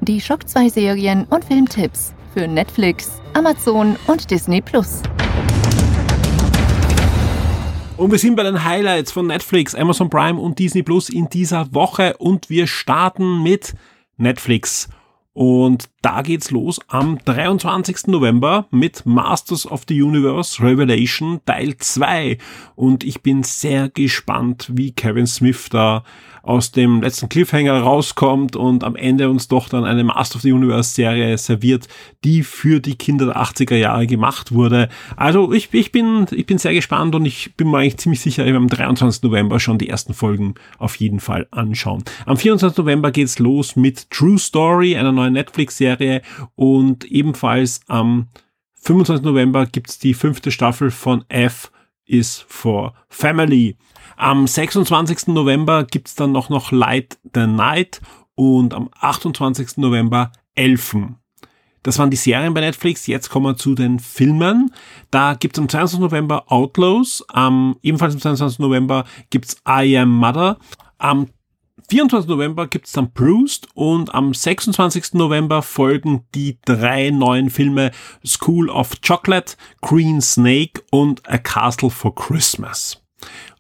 Die 0.01 0.19
Shock 0.19 0.47
2 0.47 0.69
Serien 0.69 1.25
und 1.25 1.45
Filmtipps 1.45 2.13
für 2.33 2.47
Netflix, 2.47 3.21
Amazon 3.33 3.97
und 4.07 4.31
Disney 4.31 4.61
Plus. 4.61 5.01
Und 8.01 8.09
wir 8.09 8.17
sind 8.17 8.35
bei 8.35 8.41
den 8.41 8.63
Highlights 8.63 9.11
von 9.11 9.27
Netflix, 9.27 9.75
Amazon 9.75 10.09
Prime 10.09 10.41
und 10.41 10.57
Disney 10.57 10.81
Plus 10.81 11.07
in 11.07 11.29
dieser 11.29 11.71
Woche 11.71 12.17
und 12.17 12.49
wir 12.49 12.65
starten 12.65 13.43
mit 13.43 13.75
Netflix. 14.17 14.89
Und 15.33 15.87
da 16.01 16.23
geht's 16.23 16.49
los 16.49 16.79
am 16.87 17.19
23. 17.25 18.07
November 18.07 18.65
mit 18.71 19.05
Masters 19.05 19.69
of 19.69 19.83
the 19.87 20.01
Universe 20.01 20.61
Revelation 20.61 21.41
Teil 21.45 21.77
2. 21.77 22.39
Und 22.75 23.03
ich 23.03 23.21
bin 23.21 23.43
sehr 23.43 23.89
gespannt, 23.89 24.69
wie 24.73 24.93
Kevin 24.93 25.27
Smith 25.27 25.69
da 25.69 26.03
aus 26.43 26.71
dem 26.71 27.03
letzten 27.03 27.29
Cliffhanger 27.29 27.81
rauskommt 27.81 28.55
und 28.55 28.83
am 28.83 28.95
Ende 28.95 29.29
uns 29.29 29.47
doch 29.47 29.69
dann 29.69 29.85
eine 29.85 30.03
Master 30.03 30.37
of 30.37 30.41
the 30.41 30.51
Universe 30.51 30.95
Serie 30.95 31.37
serviert, 31.37 31.87
die 32.23 32.41
für 32.41 32.79
die 32.79 32.95
Kinder 32.95 33.27
der 33.27 33.37
80er 33.37 33.75
Jahre 33.75 34.07
gemacht 34.07 34.51
wurde. 34.51 34.89
Also 35.15 35.53
ich, 35.53 35.71
ich, 35.71 35.91
bin, 35.91 36.25
ich 36.31 36.47
bin 36.47 36.57
sehr 36.57 36.73
gespannt 36.73 37.13
und 37.13 37.25
ich 37.27 37.55
bin 37.55 37.69
mir 37.69 37.77
eigentlich 37.77 37.97
ziemlich 37.97 38.21
sicher, 38.21 38.41
ich 38.41 38.53
werde 38.53 38.57
am 38.57 38.69
23. 38.69 39.21
November 39.21 39.59
schon 39.59 39.77
die 39.77 39.89
ersten 39.89 40.15
Folgen 40.15 40.55
auf 40.79 40.95
jeden 40.95 41.19
Fall 41.19 41.45
anschauen. 41.51 42.03
Am 42.25 42.37
24. 42.37 42.75
November 42.75 43.11
geht's 43.11 43.37
los 43.37 43.75
mit 43.75 44.09
True 44.09 44.39
Story, 44.39 44.97
einer 44.97 45.11
neuen 45.11 45.33
Netflix-Serie 45.33 45.90
und 46.55 47.05
ebenfalls 47.05 47.81
am 47.87 48.27
25. 48.73 49.25
November 49.25 49.65
gibt's 49.65 49.99
die 49.99 50.13
fünfte 50.13 50.51
Staffel 50.51 50.91
von 50.91 51.23
F 51.29 51.71
is 52.05 52.43
for 52.47 52.93
Family. 53.09 53.75
Am 54.17 54.47
26. 54.47 55.27
November 55.27 55.83
gibt's 55.83 56.15
dann 56.15 56.31
noch 56.31 56.49
noch 56.49 56.71
Light 56.71 57.17
the 57.33 57.47
Night 57.47 58.01
und 58.35 58.73
am 58.73 58.89
28. 58.99 59.77
November 59.77 60.31
Elfen. 60.55 61.17
Das 61.83 61.97
waren 61.97 62.11
die 62.11 62.17
Serien 62.17 62.53
bei 62.53 62.61
Netflix. 62.61 63.07
Jetzt 63.07 63.29
kommen 63.29 63.45
wir 63.47 63.55
zu 63.55 63.73
den 63.73 63.99
Filmen. 63.99 64.71
Da 65.09 65.33
gibt's 65.33 65.57
am 65.57 65.67
22. 65.67 65.99
November 65.99 66.51
Outlaws. 66.51 67.25
Am, 67.29 67.75
ebenfalls 67.81 68.13
am 68.13 68.21
22. 68.21 68.59
November 68.59 69.05
gibt's 69.31 69.57
I 69.67 69.97
Am 69.97 70.09
Mother. 70.09 70.57
Am 70.99 71.27
24. 71.91 72.29
November 72.29 72.67
gibt's 72.67 72.93
dann 72.93 73.13
Proust 73.13 73.67
und 73.73 74.15
am 74.15 74.33
26. 74.33 75.15
November 75.15 75.61
folgen 75.61 76.23
die 76.33 76.57
drei 76.63 77.09
neuen 77.09 77.49
Filme 77.49 77.91
School 78.25 78.69
of 78.69 79.01
Chocolate, 79.05 79.57
Green 79.81 80.21
Snake 80.21 80.81
und 80.89 81.29
A 81.29 81.37
Castle 81.37 81.89
for 81.89 82.15
Christmas. 82.15 83.03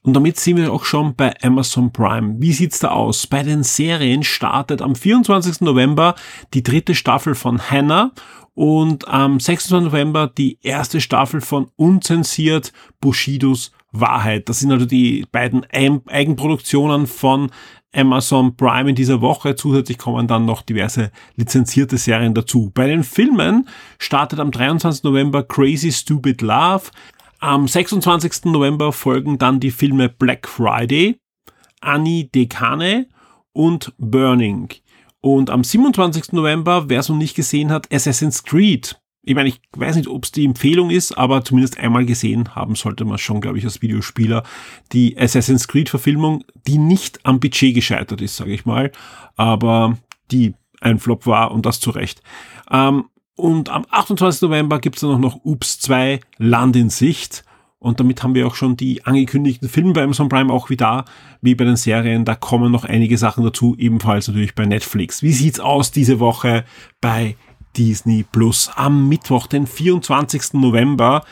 Und 0.03 0.13
damit 0.13 0.39
sind 0.39 0.55
wir 0.55 0.71
auch 0.71 0.85
schon 0.85 1.13
bei 1.13 1.33
Amazon 1.43 1.91
Prime. 1.91 2.35
Wie 2.39 2.53
sieht's 2.53 2.79
da 2.79 2.91
aus? 2.91 3.27
Bei 3.27 3.43
den 3.43 3.63
Serien 3.63 4.23
startet 4.23 4.81
am 4.81 4.95
24. 4.95 5.59
November 5.59 6.15
die 6.53 6.63
dritte 6.63 6.95
Staffel 6.95 7.35
von 7.35 7.59
Hannah 7.59 8.13
und 8.53 9.09
am 9.09 9.41
26. 9.41 9.91
November 9.91 10.27
die 10.27 10.57
erste 10.61 11.01
Staffel 11.01 11.41
von 11.41 11.69
Unzensiert 11.75 12.71
Bushidos 13.01 13.73
Wahrheit. 13.91 14.47
Das 14.47 14.59
sind 14.59 14.71
also 14.71 14.85
die 14.85 15.25
beiden 15.31 15.65
Eigenproduktionen 15.65 17.07
von 17.07 17.51
Amazon 17.93 18.55
Prime 18.55 18.89
in 18.89 18.95
dieser 18.95 19.21
Woche. 19.21 19.55
Zusätzlich 19.55 19.97
kommen 19.97 20.27
dann 20.27 20.45
noch 20.45 20.61
diverse 20.61 21.11
lizenzierte 21.35 21.97
Serien 21.97 22.33
dazu. 22.33 22.71
Bei 22.73 22.87
den 22.87 23.03
Filmen 23.03 23.67
startet 23.99 24.39
am 24.39 24.51
23. 24.51 25.03
November 25.03 25.43
Crazy 25.43 25.91
Stupid 25.91 26.41
Love. 26.41 26.83
Am 27.39 27.67
26. 27.67 28.45
November 28.45 28.93
folgen 28.93 29.37
dann 29.37 29.59
die 29.59 29.71
Filme 29.71 30.09
Black 30.09 30.47
Friday, 30.47 31.19
Annie 31.81 32.29
Dekane 32.29 33.07
und 33.51 33.93
Burning. 33.97 34.69
Und 35.21 35.49
am 35.49 35.63
27. 35.63 36.33
November, 36.33 36.89
wer 36.89 36.99
es 36.99 37.09
noch 37.09 37.17
nicht 37.17 37.35
gesehen 37.35 37.71
hat, 37.71 37.91
Assassin's 37.93 38.43
Creed. 38.43 39.00
Ich 39.23 39.35
meine, 39.35 39.49
ich 39.49 39.61
weiß 39.75 39.97
nicht, 39.97 40.07
ob 40.07 40.23
es 40.23 40.31
die 40.31 40.45
Empfehlung 40.45 40.89
ist, 40.89 41.15
aber 41.15 41.43
zumindest 41.43 41.77
einmal 41.77 42.05
gesehen 42.05 42.55
haben 42.55 42.75
sollte 42.75 43.05
man 43.05 43.19
schon, 43.19 43.39
glaube 43.39 43.59
ich, 43.59 43.65
als 43.65 43.81
Videospieler. 43.81 44.43
Die 44.93 45.17
Assassin's 45.17 45.67
Creed-Verfilmung, 45.67 46.43
die 46.65 46.79
nicht 46.79 47.19
am 47.23 47.39
Budget 47.39 47.75
gescheitert 47.75 48.21
ist, 48.21 48.35
sage 48.35 48.51
ich 48.51 48.65
mal, 48.65 48.91
aber 49.35 49.97
die 50.31 50.55
ein 50.79 50.97
Flop 50.97 51.27
war 51.27 51.51
und 51.51 51.67
das 51.67 51.79
zu 51.79 51.91
Recht. 51.91 52.23
Ähm, 52.71 53.05
und 53.35 53.69
am 53.69 53.85
28. 53.89 54.41
November 54.41 54.79
gibt 54.79 54.97
es 54.97 55.01
dann 55.01 55.11
auch 55.11 55.19
noch 55.19 55.39
Ups 55.43 55.79
2 55.79 56.19
Land 56.37 56.75
in 56.75 56.89
Sicht. 56.89 57.43
Und 57.79 57.99
damit 57.99 58.21
haben 58.21 58.35
wir 58.35 58.45
auch 58.45 58.53
schon 58.53 58.77
die 58.77 59.05
angekündigten 59.05 59.67
Filme 59.67 59.93
bei 59.93 60.03
Amazon 60.03 60.29
Prime 60.29 60.53
auch 60.53 60.69
wieder, 60.69 61.05
wie 61.41 61.55
bei 61.55 61.65
den 61.65 61.75
Serien. 61.75 62.25
Da 62.25 62.35
kommen 62.35 62.71
noch 62.71 62.85
einige 62.85 63.17
Sachen 63.17 63.43
dazu, 63.43 63.75
ebenfalls 63.77 64.27
natürlich 64.27 64.53
bei 64.53 64.65
Netflix. 64.65 65.23
Wie 65.23 65.31
sieht's 65.31 65.59
aus 65.59 65.91
diese 65.91 66.19
Woche 66.19 66.63
bei 67.01 67.35
Disney 67.77 68.25
Plus? 68.29 68.69
Am 68.75 69.09
Mittwoch, 69.09 69.47
den 69.47 69.67
24. 69.67 70.53
November. 70.53 71.23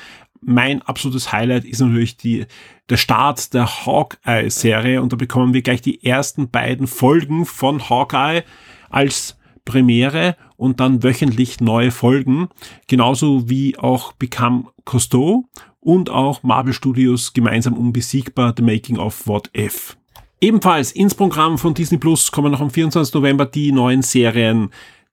Mein 0.41 0.81
absolutes 0.81 1.31
Highlight 1.31 1.65
ist 1.65 1.81
natürlich 1.81 2.17
die, 2.17 2.45
der 2.89 2.97
Start 2.97 3.53
der 3.53 3.85
Hawkeye-Serie 3.85 5.01
und 5.01 5.11
da 5.11 5.17
bekommen 5.17 5.53
wir 5.53 5.61
gleich 5.61 5.81
die 5.81 6.03
ersten 6.03 6.49
beiden 6.49 6.87
Folgen 6.87 7.45
von 7.45 7.89
Hawkeye 7.89 8.43
als 8.89 9.37
Premiere 9.65 10.35
und 10.55 10.79
dann 10.79 11.03
wöchentlich 11.03 11.61
neue 11.61 11.91
Folgen, 11.91 12.49
genauso 12.87 13.49
wie 13.49 13.77
auch 13.77 14.13
Become 14.13 14.65
Cousteau 14.85 15.45
und 15.79 16.09
auch 16.09 16.43
Marvel 16.43 16.73
Studios 16.73 17.33
gemeinsam 17.33 17.73
unbesiegbar 17.73 18.53
The 18.55 18.63
Making 18.63 18.97
of 18.97 19.27
What 19.27 19.49
If. 19.55 19.97
Ebenfalls 20.41 20.93
ins 20.93 21.15
Programm 21.15 21.57
von 21.57 21.73
Disney 21.73 21.97
Plus 21.97 22.31
kommen 22.31 22.51
noch 22.51 22.61
am 22.61 22.69
24. 22.69 23.13
November 23.13 23.45
die 23.45 23.71
neuen 23.71 24.01
Serien 24.01 24.69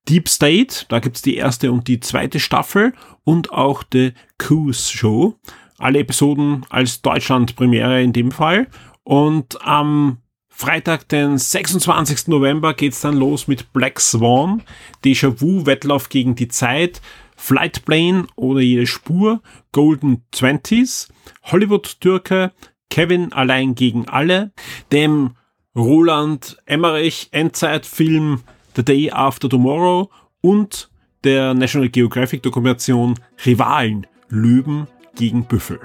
Deep 0.09 0.29
State, 0.29 0.85
da 0.87 0.99
gibt's 0.99 1.21
die 1.21 1.35
erste 1.35 1.71
und 1.71 1.87
die 1.87 1.99
zweite 1.99 2.39
Staffel 2.39 2.93
und 3.23 3.51
auch 3.51 3.83
The 3.91 4.13
Coos 4.37 4.89
Show. 4.89 5.35
Alle 5.77 5.99
Episoden 5.99 6.65
als 6.69 7.01
Deutschland-Premiere 7.01 8.01
in 8.01 8.13
dem 8.13 8.31
Fall. 8.31 8.67
Und 9.03 9.61
am 9.61 10.17
Freitag, 10.49 11.07
den 11.09 11.37
26. 11.37 12.29
November 12.29 12.73
geht's 12.73 13.01
dann 13.01 13.15
los 13.15 13.47
mit 13.47 13.73
Black 13.73 13.99
Swan, 13.99 14.63
Déjà-vu, 15.03 15.65
Wettlauf 15.65 16.09
gegen 16.09 16.35
die 16.35 16.47
Zeit, 16.47 17.01
Flight 17.35 17.85
Plane 17.85 18.25
oder 18.35 18.61
jede 18.61 18.87
Spur, 18.87 19.41
Golden 19.71 20.23
Twenties, 20.31 21.09
Hollywood-Türke, 21.43 22.53
Kevin 22.89 23.33
allein 23.33 23.75
gegen 23.75 24.07
alle, 24.07 24.51
dem 24.91 25.35
Roland 25.75 26.57
Emmerich 26.65 27.27
Endzeitfilm 27.31 28.41
The 28.77 28.85
Day 28.85 29.09
After 29.09 29.49
Tomorrow 29.49 30.07
und 30.41 30.91
der 31.23 31.55
National 31.55 31.89
Geographic 31.89 32.43
Dokumentation 32.43 33.15
Rivalen, 33.43 34.05
Löwen 34.29 34.85
gegen 35.15 35.45
Büffel. 35.45 35.79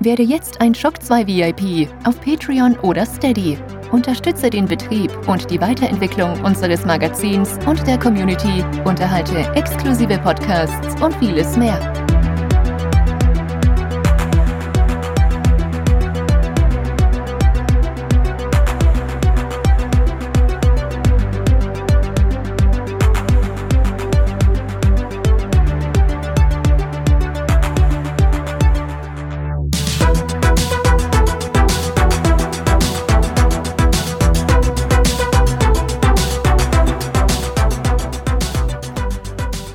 Werde 0.00 0.24
jetzt 0.24 0.60
ein 0.60 0.74
Shock 0.74 1.00
2 1.00 1.28
VIP 1.28 1.88
auf 2.04 2.20
Patreon 2.20 2.76
oder 2.80 3.06
Steady. 3.06 3.56
Unterstütze 3.92 4.50
den 4.50 4.66
Betrieb 4.66 5.12
und 5.28 5.48
die 5.52 5.60
Weiterentwicklung 5.60 6.32
unseres 6.42 6.84
Magazins 6.84 7.58
und 7.66 7.86
der 7.86 7.98
Community, 7.98 8.64
unterhalte 8.84 9.38
exklusive 9.54 10.18
Podcasts 10.18 11.00
und 11.00 11.14
vieles 11.16 11.56
mehr. 11.56 12.09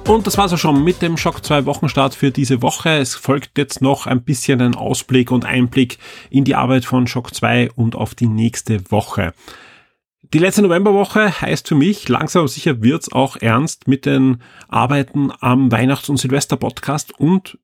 Und 0.08 0.28
das 0.28 0.38
war's 0.38 0.54
auch 0.54 0.58
schon 0.60 0.84
mit 0.84 1.02
dem 1.02 1.18
Schock 1.18 1.44
2 1.44 1.66
Wochenstart 1.66 2.14
für 2.14 2.30
diese 2.30 2.62
Woche. 2.62 2.90
Es 2.90 3.16
folgt 3.16 3.58
jetzt 3.58 3.82
noch 3.82 4.06
ein 4.06 4.24
bisschen 4.24 4.62
ein 4.62 4.76
Ausblick 4.76 5.32
und 5.32 5.46
Einblick 5.46 5.98
in 6.30 6.44
die 6.44 6.54
Arbeit 6.54 6.86
von 6.86 7.08
Schock 7.08 7.34
2 7.34 7.72
und 7.72 7.96
auf 7.96 8.14
die 8.14 8.28
nächste 8.28 8.92
Woche. 8.92 9.34
Die 10.22 10.38
letzte 10.38 10.62
Novemberwoche 10.62 11.42
heißt 11.42 11.68
für 11.68 11.76
mich, 11.76 12.08
langsam 12.08 12.42
aber 12.42 12.50
sicher 12.50 12.84
wird's 12.84 13.12
auch 13.12 13.38
ernst 13.38 13.88
mit 13.88 14.06
den 14.06 14.42
Arbeiten 14.68 15.32
am 15.40 15.72
Weihnachts- 15.72 16.10
und 16.10 16.18
Silvester-Podcast 16.18 17.20
und 17.20 17.58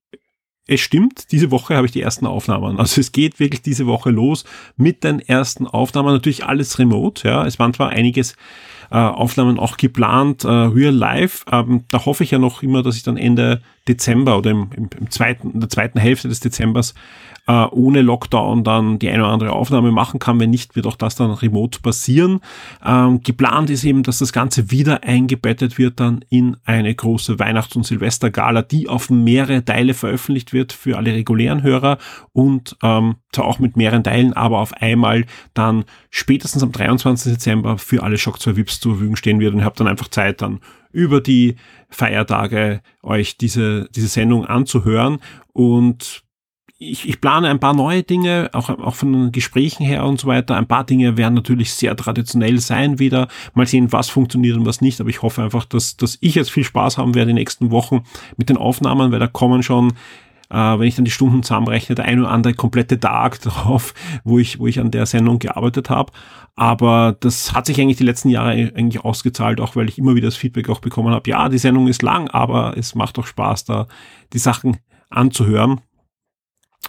es 0.67 0.79
stimmt, 0.79 1.31
diese 1.31 1.51
Woche 1.51 1.75
habe 1.75 1.87
ich 1.87 1.91
die 1.91 2.01
ersten 2.01 2.25
Aufnahmen. 2.25 2.79
Also 2.79 3.01
es 3.01 3.11
geht 3.11 3.39
wirklich 3.39 3.61
diese 3.61 3.87
Woche 3.87 4.09
los 4.09 4.45
mit 4.77 5.03
den 5.03 5.19
ersten 5.19 5.67
Aufnahmen. 5.67 6.13
Natürlich 6.13 6.45
alles 6.45 6.79
remote, 6.79 7.27
ja. 7.27 7.45
Es 7.45 7.59
waren 7.59 7.73
zwar 7.73 7.89
einiges 7.89 8.35
äh, 8.91 8.97
Aufnahmen 8.97 9.57
auch 9.57 9.77
geplant, 9.77 10.43
äh, 10.43 10.49
real 10.49 10.93
live. 10.93 11.45
Ähm, 11.51 11.85
da 11.89 12.05
hoffe 12.05 12.23
ich 12.23 12.31
ja 12.31 12.39
noch 12.39 12.61
immer, 12.61 12.83
dass 12.83 12.97
ich 12.97 13.03
dann 13.03 13.17
Ende 13.17 13.61
Dezember 13.87 14.37
oder 14.37 14.51
im, 14.51 14.69
im, 14.75 14.89
im 14.99 15.09
zweiten, 15.09 15.51
in 15.51 15.59
der 15.59 15.69
zweiten 15.69 15.99
Hälfte 15.99 16.27
des 16.27 16.39
Dezembers 16.39 16.93
äh, 17.47 17.65
ohne 17.71 18.01
Lockdown 18.01 18.63
dann 18.63 18.99
die 18.99 19.09
eine 19.09 19.23
oder 19.23 19.33
andere 19.33 19.51
Aufnahme 19.53 19.91
machen 19.91 20.19
kann. 20.19 20.39
Wenn 20.39 20.49
nicht, 20.49 20.75
wird 20.75 20.87
auch 20.87 20.95
das 20.95 21.15
dann 21.15 21.31
remote 21.31 21.79
passieren. 21.81 22.41
Ähm, 22.85 23.21
geplant 23.23 23.69
ist 23.69 23.83
eben, 23.83 24.03
dass 24.03 24.19
das 24.19 24.33
Ganze 24.33 24.71
wieder 24.71 25.03
eingebettet 25.03 25.77
wird 25.77 25.99
dann 25.99 26.23
in 26.29 26.57
eine 26.65 26.93
große 26.93 27.39
Weihnachts- 27.39 27.75
und 27.75 27.85
Silvestergala, 27.85 28.61
die 28.61 28.87
auf 28.87 29.09
mehrere 29.09 29.65
Teile 29.65 29.93
veröffentlicht 29.93 30.53
wird 30.53 30.73
für 30.73 30.97
alle 30.97 31.13
regulären 31.13 31.63
Hörer 31.63 31.97
und 32.33 32.77
ähm, 32.83 33.15
auch 33.39 33.59
mit 33.59 33.77
mehreren 33.77 34.03
Teilen, 34.03 34.33
aber 34.33 34.59
auf 34.59 34.73
einmal 34.73 35.25
dann 35.53 35.85
spätestens 36.09 36.63
am 36.63 36.71
23. 36.71 37.33
Dezember 37.33 37.77
für 37.77 38.03
alle 38.03 38.17
Shock 38.17 38.41
2 38.41 38.57
VIPs 38.57 38.79
zur 38.79 38.93
Verfügung 38.93 39.15
stehen 39.15 39.39
wird 39.39 39.53
und 39.53 39.59
ihr 39.59 39.65
habt 39.65 39.79
dann 39.79 39.87
einfach 39.87 40.09
Zeit 40.09 40.41
dann 40.41 40.59
über 40.91 41.21
die 41.21 41.55
Feiertage 41.89 42.81
euch 43.01 43.37
diese, 43.37 43.89
diese 43.95 44.07
Sendung 44.07 44.45
anzuhören 44.45 45.19
und 45.53 46.23
ich, 46.81 47.07
ich 47.07 47.21
plane 47.21 47.47
ein 47.47 47.59
paar 47.59 47.75
neue 47.75 48.01
Dinge, 48.01 48.49
auch, 48.53 48.69
auch 48.69 48.95
von 48.95 49.13
den 49.13 49.31
Gesprächen 49.31 49.85
her 49.85 50.03
und 50.03 50.19
so 50.19 50.27
weiter. 50.27 50.55
Ein 50.55 50.67
paar 50.67 50.83
Dinge 50.83 51.15
werden 51.15 51.35
natürlich 51.35 51.73
sehr 51.73 51.95
traditionell 51.95 52.57
sein 52.57 52.97
wieder. 52.97 53.27
Mal 53.53 53.67
sehen, 53.67 53.91
was 53.91 54.09
funktioniert 54.09 54.57
und 54.57 54.65
was 54.65 54.81
nicht. 54.81 54.99
Aber 54.99 55.09
ich 55.11 55.21
hoffe 55.21 55.43
einfach, 55.43 55.65
dass, 55.65 55.95
dass 55.95 56.17
ich 56.21 56.33
jetzt 56.33 56.49
viel 56.49 56.63
Spaß 56.63 56.97
haben 56.97 57.13
werde 57.13 57.29
die 57.29 57.35
nächsten 57.35 57.69
Wochen 57.69 58.03
mit 58.35 58.49
den 58.49 58.57
Aufnahmen, 58.57 59.11
weil 59.11 59.19
da 59.19 59.27
kommen 59.27 59.61
schon 59.61 59.93
äh, 60.51 60.79
wenn 60.79 60.87
ich 60.87 60.95
dann 60.95 61.05
die 61.05 61.11
Stunden 61.11 61.43
zusammenrechne, 61.43 61.95
der 61.95 62.05
ein 62.05 62.19
oder 62.19 62.29
andere 62.29 62.53
komplette 62.53 62.99
Tag 62.99 63.41
drauf, 63.41 63.93
wo 64.23 64.39
ich, 64.39 64.59
wo 64.59 64.67
ich 64.67 64.79
an 64.79 64.91
der 64.91 65.05
Sendung 65.05 65.39
gearbeitet 65.39 65.89
habe. 65.89 66.11
Aber 66.55 67.15
das 67.19 67.53
hat 67.53 67.65
sich 67.65 67.79
eigentlich 67.79 67.97
die 67.97 68.03
letzten 68.03 68.29
Jahre 68.29 68.51
eigentlich 68.51 69.03
ausgezahlt, 69.03 69.61
auch 69.61 69.75
weil 69.75 69.87
ich 69.89 69.97
immer 69.97 70.15
wieder 70.15 70.27
das 70.27 70.35
Feedback 70.35 70.69
auch 70.69 70.79
bekommen 70.79 71.13
habe, 71.13 71.29
ja, 71.29 71.49
die 71.49 71.57
Sendung 71.57 71.87
ist 71.87 72.01
lang, 72.01 72.27
aber 72.29 72.77
es 72.77 72.93
macht 72.93 73.17
doch 73.17 73.25
Spaß, 73.25 73.65
da 73.65 73.87
die 74.33 74.39
Sachen 74.39 74.77
anzuhören. 75.09 75.81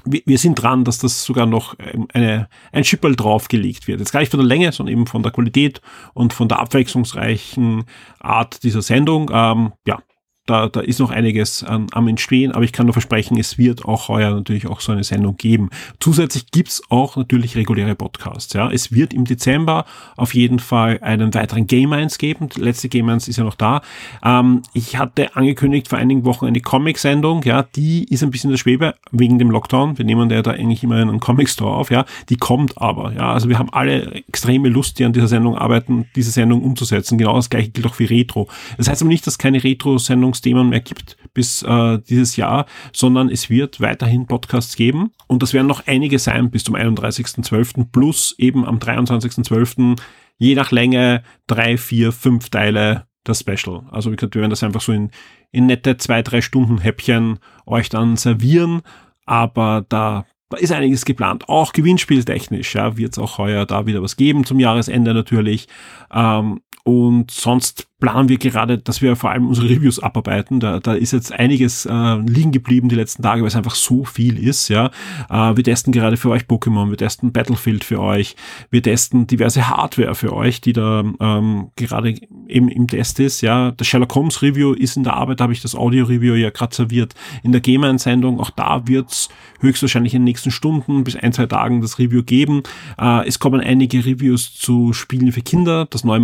Wir, 0.05 0.22
wir 0.25 0.38
sind 0.38 0.57
dran, 0.57 0.85
dass 0.85 0.98
das 0.98 1.22
sogar 1.22 1.46
noch 1.46 1.77
ähm, 1.79 2.09
eine, 2.12 2.48
ein 2.72 2.83
Schipperl 2.83 3.14
draufgelegt 3.14 3.87
wird. 3.87 4.01
Jetzt 4.01 4.11
gar 4.11 4.20
nicht 4.20 4.31
von 4.31 4.40
der 4.40 4.46
Länge, 4.46 4.72
sondern 4.72 4.94
eben 4.94 5.07
von 5.07 5.22
der 5.22 5.33
Qualität 5.33 5.81
und 6.14 6.33
von 6.33 6.48
der 6.48 6.59
abwechslungsreichen 6.59 7.85
Art 8.18 8.62
dieser 8.64 8.83
Sendung. 8.83 9.31
Ähm, 9.33 9.72
ja, 9.87 10.03
da, 10.46 10.68
da 10.68 10.81
ist 10.81 10.98
noch 10.98 11.11
einiges 11.11 11.62
an, 11.62 11.87
am 11.92 12.09
Entstehen, 12.09 12.50
aber 12.50 12.64
ich 12.64 12.72
kann 12.72 12.87
nur 12.87 12.92
versprechen, 12.92 13.38
es 13.38 13.59
wird 13.59 13.85
auch 13.85 14.09
heuer 14.09 14.35
natürlich 14.35 14.66
auch 14.66 14.81
so 14.81 14.90
eine 14.90 15.05
Sendung 15.05 15.37
geben. 15.37 15.70
Zusätzlich 16.00 16.50
gibt's 16.50 16.83
auch 16.88 17.16
natürlich 17.16 17.57
reguläre 17.57 17.94
Podcasts. 17.94 18.52
Ja, 18.52 18.70
Es 18.70 18.90
wird 18.90 19.14
im 19.14 19.24
Dezember 19.24 19.85
auf 20.16 20.35
jeden 20.35 20.59
Fall 20.59 20.98
einen 21.00 21.33
weiteren 21.33 21.68
Game 21.68 21.92
1 21.92 22.18
geben. 22.18 22.48
Die 22.48 22.61
letzte 22.61 22.88
Game 22.88 23.09
1 23.09 23.28
ist 23.28 23.37
ja 23.37 23.44
noch 23.44 23.55
da. 23.55 23.83
Ähm, 24.24 24.62
ich 24.74 24.98
hatte 24.98 25.37
angekündigt 25.37 25.87
vor 25.88 25.98
einigen 25.98 26.24
Wochen 26.24 26.46
eine 26.46 26.61
Comic-Sendung. 26.61 27.44
Ja, 27.44 27.62
Die 27.62 28.05
ist 28.05 28.24
ein 28.24 28.31
bisschen 28.31 28.50
in 28.50 28.55
der 28.55 28.59
Schwebe 28.59 28.94
wegen 29.12 29.38
dem 29.38 29.50
Lockdown. 29.50 29.96
Wir 29.96 30.05
nehmen 30.05 30.28
ja 30.28 30.42
da 30.42 30.50
eigentlich 30.50 30.83
immer 30.83 30.96
einen 30.96 31.20
Comic-Store 31.20 31.76
auf. 31.76 31.92
Ja, 31.92 32.05
Die 32.31 32.37
kommt 32.37 32.78
aber. 32.78 33.12
Ja, 33.12 33.33
Also 33.33 33.48
wir 33.48 33.61
haben 33.61 33.70
alle 33.70 34.11
extreme 34.12 34.68
Lust, 34.68 34.98
die 34.98 35.05
an 35.05 35.12
dieser 35.12 35.28
Sendung 35.28 35.57
arbeiten, 35.57 36.07
diese 36.16 36.33
Sendung 36.33 36.62
umzusetzen. 36.62 37.16
Genau 37.16 37.37
das 37.37 37.48
gleiche 37.48 37.70
gilt 37.70 37.87
auch 37.87 37.94
für 37.94 38.11
Retro. 38.11 38.48
Das 38.76 38.88
heißt 38.88 39.02
aber 39.02 39.09
nicht, 39.09 39.24
dass 39.24 39.38
keine 39.38 39.62
Retro-Sendung 39.62 40.31
Sendungsthemen 40.32 40.68
mehr 40.68 40.80
gibt 40.80 41.16
bis 41.34 41.62
äh, 41.62 41.98
dieses 42.08 42.36
Jahr, 42.36 42.66
sondern 42.92 43.28
es 43.28 43.50
wird 43.50 43.80
weiterhin 43.80 44.26
Podcasts 44.26 44.76
geben 44.76 45.12
und 45.26 45.42
das 45.42 45.52
werden 45.52 45.66
noch 45.66 45.86
einige 45.86 46.18
sein 46.18 46.50
bis 46.50 46.64
zum 46.64 46.74
31.12. 46.74 47.90
plus 47.92 48.34
eben 48.38 48.64
am 48.64 48.78
23.12. 48.78 49.98
je 50.38 50.54
nach 50.54 50.70
Länge 50.70 51.22
drei, 51.46 51.76
vier, 51.76 52.12
fünf 52.12 52.50
Teile 52.50 53.06
das 53.24 53.40
Special. 53.40 53.84
Also 53.90 54.10
wie 54.10 54.16
gesagt, 54.16 54.34
wir 54.34 54.40
werden 54.40 54.50
das 54.50 54.62
einfach 54.62 54.80
so 54.80 54.92
in, 54.92 55.10
in 55.52 55.66
nette 55.66 55.96
zwei, 55.96 56.22
drei 56.22 56.40
Stunden 56.40 56.78
Häppchen 56.78 57.38
euch 57.66 57.88
dann 57.88 58.16
servieren, 58.16 58.82
aber 59.24 59.84
da 59.88 60.26
da 60.48 60.58
ist 60.58 60.70
einiges 60.70 61.06
geplant. 61.06 61.48
Auch 61.48 61.72
gewinnspieltechnisch, 61.72 62.74
ja, 62.74 62.98
wird 62.98 63.12
es 63.12 63.18
auch 63.18 63.38
heuer 63.38 63.64
da 63.64 63.86
wieder 63.86 64.02
was 64.02 64.16
geben 64.16 64.44
zum 64.44 64.60
Jahresende 64.60 65.14
natürlich. 65.14 65.66
Ähm, 66.12 66.60
und 66.84 67.30
sonst 67.30 67.88
planen 68.02 68.28
wir 68.28 68.38
gerade, 68.38 68.78
dass 68.78 69.00
wir 69.00 69.14
vor 69.14 69.30
allem 69.30 69.46
unsere 69.46 69.68
Reviews 69.68 70.00
abarbeiten. 70.00 70.58
Da, 70.58 70.80
da 70.80 70.94
ist 70.94 71.12
jetzt 71.12 71.32
einiges 71.32 71.86
äh, 71.86 72.16
liegen 72.16 72.50
geblieben 72.50 72.88
die 72.88 72.96
letzten 72.96 73.22
Tage, 73.22 73.42
weil 73.42 73.46
es 73.46 73.54
einfach 73.54 73.76
so 73.76 74.04
viel 74.04 74.44
ist. 74.44 74.68
Ja, 74.68 74.90
äh, 75.30 75.56
Wir 75.56 75.62
testen 75.62 75.92
gerade 75.92 76.16
für 76.16 76.30
euch 76.30 76.42
Pokémon, 76.42 76.90
wir 76.90 76.96
testen 76.96 77.30
Battlefield 77.30 77.84
für 77.84 78.00
euch, 78.00 78.34
wir 78.70 78.82
testen 78.82 79.28
diverse 79.28 79.68
Hardware 79.68 80.16
für 80.16 80.32
euch, 80.32 80.60
die 80.60 80.72
da 80.72 81.04
ähm, 81.20 81.68
gerade 81.76 82.16
eben 82.48 82.68
im 82.68 82.88
Test 82.88 83.20
ist. 83.20 83.40
Ja, 83.40 83.70
Das 83.70 83.86
Sherlock 83.86 84.12
Holmes 84.16 84.42
Review 84.42 84.72
ist 84.72 84.96
in 84.96 85.04
der 85.04 85.14
Arbeit, 85.14 85.38
da 85.38 85.44
habe 85.44 85.52
ich 85.52 85.62
das 85.62 85.76
Audio-Review 85.76 86.34
ja 86.34 86.50
gerade 86.50 86.74
serviert. 86.74 87.14
In 87.44 87.52
der 87.52 87.60
Game-Einsendung, 87.60 88.40
auch 88.40 88.50
da 88.50 88.88
wird's 88.88 89.28
höchstwahrscheinlich 89.60 90.14
in 90.14 90.22
den 90.22 90.24
nächsten 90.24 90.50
Stunden 90.50 91.04
bis 91.04 91.14
ein, 91.14 91.32
zwei 91.32 91.46
Tagen 91.46 91.80
das 91.80 92.00
Review 92.00 92.24
geben. 92.24 92.64
Äh, 93.00 93.28
es 93.28 93.38
kommen 93.38 93.60
einige 93.60 94.04
Reviews 94.04 94.54
zu 94.54 94.92
Spielen 94.92 95.30
für 95.30 95.42
Kinder. 95.42 95.86
Das 95.88 96.02
neue 96.02 96.18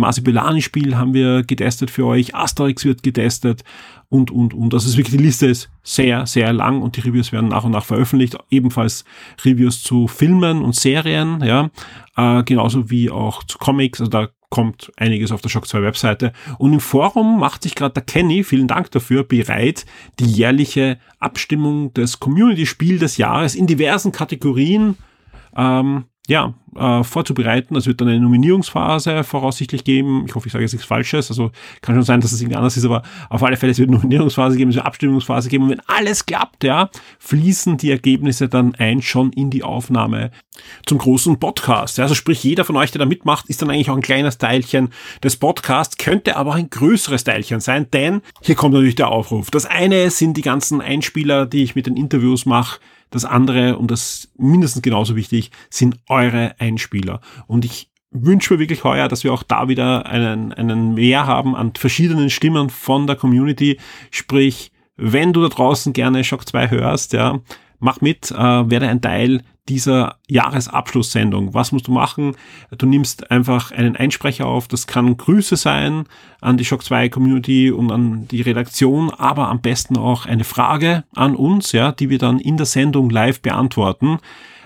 Masipelani-Spiel 0.49 0.97
haben 0.97 1.13
wir 1.13 1.43
getestet 1.43 1.91
für 1.91 2.05
euch, 2.05 2.35
Asterix 2.35 2.85
wird 2.85 3.03
getestet 3.03 3.63
und, 4.09 4.31
und, 4.31 4.53
und. 4.53 4.73
Also 4.73 4.85
es 4.85 4.93
ist 4.93 4.97
wirklich, 4.97 5.17
die 5.17 5.23
Liste 5.23 5.47
ist 5.47 5.69
sehr, 5.83 6.25
sehr 6.25 6.51
lang 6.53 6.81
und 6.81 6.97
die 6.97 7.01
Reviews 7.01 7.31
werden 7.31 7.49
nach 7.49 7.63
und 7.63 7.71
nach 7.71 7.85
veröffentlicht. 7.85 8.37
Ebenfalls 8.49 9.05
Reviews 9.45 9.83
zu 9.83 10.07
Filmen 10.07 10.63
und 10.63 10.75
Serien, 10.75 11.41
ja, 11.43 11.69
äh, 12.17 12.43
genauso 12.43 12.89
wie 12.89 13.09
auch 13.09 13.43
zu 13.43 13.57
Comics. 13.57 13.99
Also 13.99 14.09
da 14.09 14.29
kommt 14.49 14.91
einiges 14.97 15.31
auf 15.31 15.41
der 15.41 15.49
Shock 15.49 15.67
2 15.67 15.83
Webseite. 15.83 16.33
Und 16.57 16.73
im 16.73 16.79
Forum 16.79 17.39
macht 17.39 17.63
sich 17.63 17.75
gerade 17.75 17.93
der 17.93 18.03
Kenny, 18.03 18.43
vielen 18.43 18.67
Dank 18.67 18.89
dafür, 18.91 19.23
bereit, 19.23 19.85
die 20.19 20.25
jährliche 20.25 20.97
Abstimmung 21.19 21.93
des 21.93 22.19
Community-Spiel 22.19 22.97
des 22.97 23.17
Jahres 23.17 23.53
in 23.53 23.67
diversen 23.67 24.11
Kategorien 24.11 24.97
ähm, 25.55 26.05
ja, 26.29 26.53
äh, 26.75 27.03
vorzubereiten. 27.03 27.75
Es 27.75 27.87
wird 27.87 27.99
dann 27.99 28.07
eine 28.07 28.19
Nominierungsphase 28.19 29.23
voraussichtlich 29.23 29.83
geben. 29.83 30.25
Ich 30.27 30.35
hoffe, 30.35 30.45
ich 30.45 30.53
sage 30.53 30.63
jetzt 30.63 30.73
nichts 30.73 30.87
Falsches. 30.87 31.31
Also 31.31 31.51
kann 31.81 31.95
schon 31.95 32.03
sein, 32.03 32.21
dass 32.21 32.31
es 32.31 32.39
irgendwie 32.39 32.55
anders 32.55 32.77
ist, 32.77 32.85
aber 32.85 33.01
auf 33.29 33.41
alle 33.41 33.57
Fälle, 33.57 33.71
es 33.71 33.79
wird 33.79 33.89
eine 33.89 33.97
Nominierungsphase 33.97 34.55
geben, 34.55 34.69
es 34.69 34.75
wird 34.75 34.83
eine 34.83 34.87
Abstimmungsphase 34.87 35.49
geben. 35.49 35.63
Und 35.63 35.71
wenn 35.71 35.81
alles 35.87 36.27
klappt, 36.27 36.63
ja, 36.63 36.91
fließen 37.17 37.77
die 37.77 37.89
Ergebnisse 37.89 38.47
dann 38.47 38.75
ein 38.75 39.01
schon 39.01 39.31
in 39.33 39.49
die 39.49 39.63
Aufnahme 39.63 40.29
zum 40.85 40.99
großen 40.99 41.39
Podcast. 41.39 41.97
Ja, 41.97 42.03
also 42.03 42.13
sprich, 42.13 42.43
jeder 42.43 42.63
von 42.63 42.77
euch, 42.77 42.91
der 42.91 42.99
da 42.99 43.05
mitmacht, 43.05 43.49
ist 43.49 43.63
dann 43.63 43.71
eigentlich 43.71 43.89
auch 43.89 43.95
ein 43.95 44.03
kleines 44.03 44.37
Teilchen 44.37 44.89
des 45.23 45.37
Podcasts, 45.37 45.97
könnte 45.97 46.35
aber 46.35 46.51
auch 46.51 46.55
ein 46.55 46.69
größeres 46.69 47.23
Teilchen 47.23 47.59
sein, 47.59 47.87
denn 47.91 48.21
hier 48.41 48.53
kommt 48.53 48.75
natürlich 48.75 48.95
der 48.95 49.07
Aufruf. 49.07 49.49
Das 49.49 49.65
eine 49.65 50.11
sind 50.11 50.37
die 50.37 50.43
ganzen 50.43 50.79
Einspieler, 50.79 51.47
die 51.47 51.63
ich 51.63 51.75
mit 51.75 51.87
den 51.87 51.97
Interviews 51.97 52.45
mache, 52.45 52.79
das 53.09 53.25
andere, 53.25 53.77
und 53.77 53.91
das 53.91 54.29
mindestens 54.37 54.81
genauso 54.81 55.15
wichtig, 55.15 55.51
sind 55.69 55.97
eure 56.07 56.55
Einspieler. 56.59 57.21
Und 57.47 57.65
ich 57.65 57.89
wünsche 58.11 58.53
mir 58.53 58.59
wirklich 58.59 58.83
heuer, 58.83 59.07
dass 59.07 59.23
wir 59.23 59.33
auch 59.33 59.43
da 59.43 59.67
wieder 59.67 60.05
einen, 60.05 60.53
einen 60.53 60.93
Mehr 60.93 61.27
haben 61.27 61.55
an 61.55 61.73
verschiedenen 61.75 62.29
Stimmen 62.29 62.69
von 62.69 63.07
der 63.07 63.15
Community. 63.15 63.79
Sprich, 64.11 64.71
wenn 64.95 65.33
du 65.33 65.41
da 65.41 65.49
draußen 65.49 65.93
gerne 65.93 66.23
Shock 66.23 66.47
2 66.47 66.71
hörst, 66.71 67.13
ja, 67.13 67.39
mach 67.79 68.01
mit, 68.01 68.31
äh, 68.31 68.35
werde 68.35 68.87
ein 68.87 69.01
Teil 69.01 69.41
dieser 69.69 70.17
Jahresabschlusssendung. 70.27 71.53
Was 71.53 71.71
musst 71.71 71.87
du 71.87 71.91
machen? 71.91 72.35
Du 72.75 72.85
nimmst 72.85 73.29
einfach 73.31 73.71
einen 73.71 73.95
Einsprecher 73.95 74.47
auf. 74.47 74.67
Das 74.67 74.87
kann 74.87 75.15
Grüße 75.15 75.55
sein 75.55 76.05
an 76.41 76.57
die 76.57 76.65
Shock 76.65 76.83
2 76.83 77.09
Community 77.09 77.71
und 77.71 77.91
an 77.91 78.27
die 78.27 78.41
Redaktion, 78.41 79.11
aber 79.11 79.47
am 79.49 79.61
besten 79.61 79.97
auch 79.97 80.25
eine 80.25 80.43
Frage 80.43 81.03
an 81.15 81.35
uns, 81.35 81.71
ja, 81.71 81.91
die 81.91 82.09
wir 82.09 82.17
dann 82.17 82.39
in 82.39 82.57
der 82.57 82.65
Sendung 82.65 83.09
live 83.09 83.41
beantworten. 83.41 84.17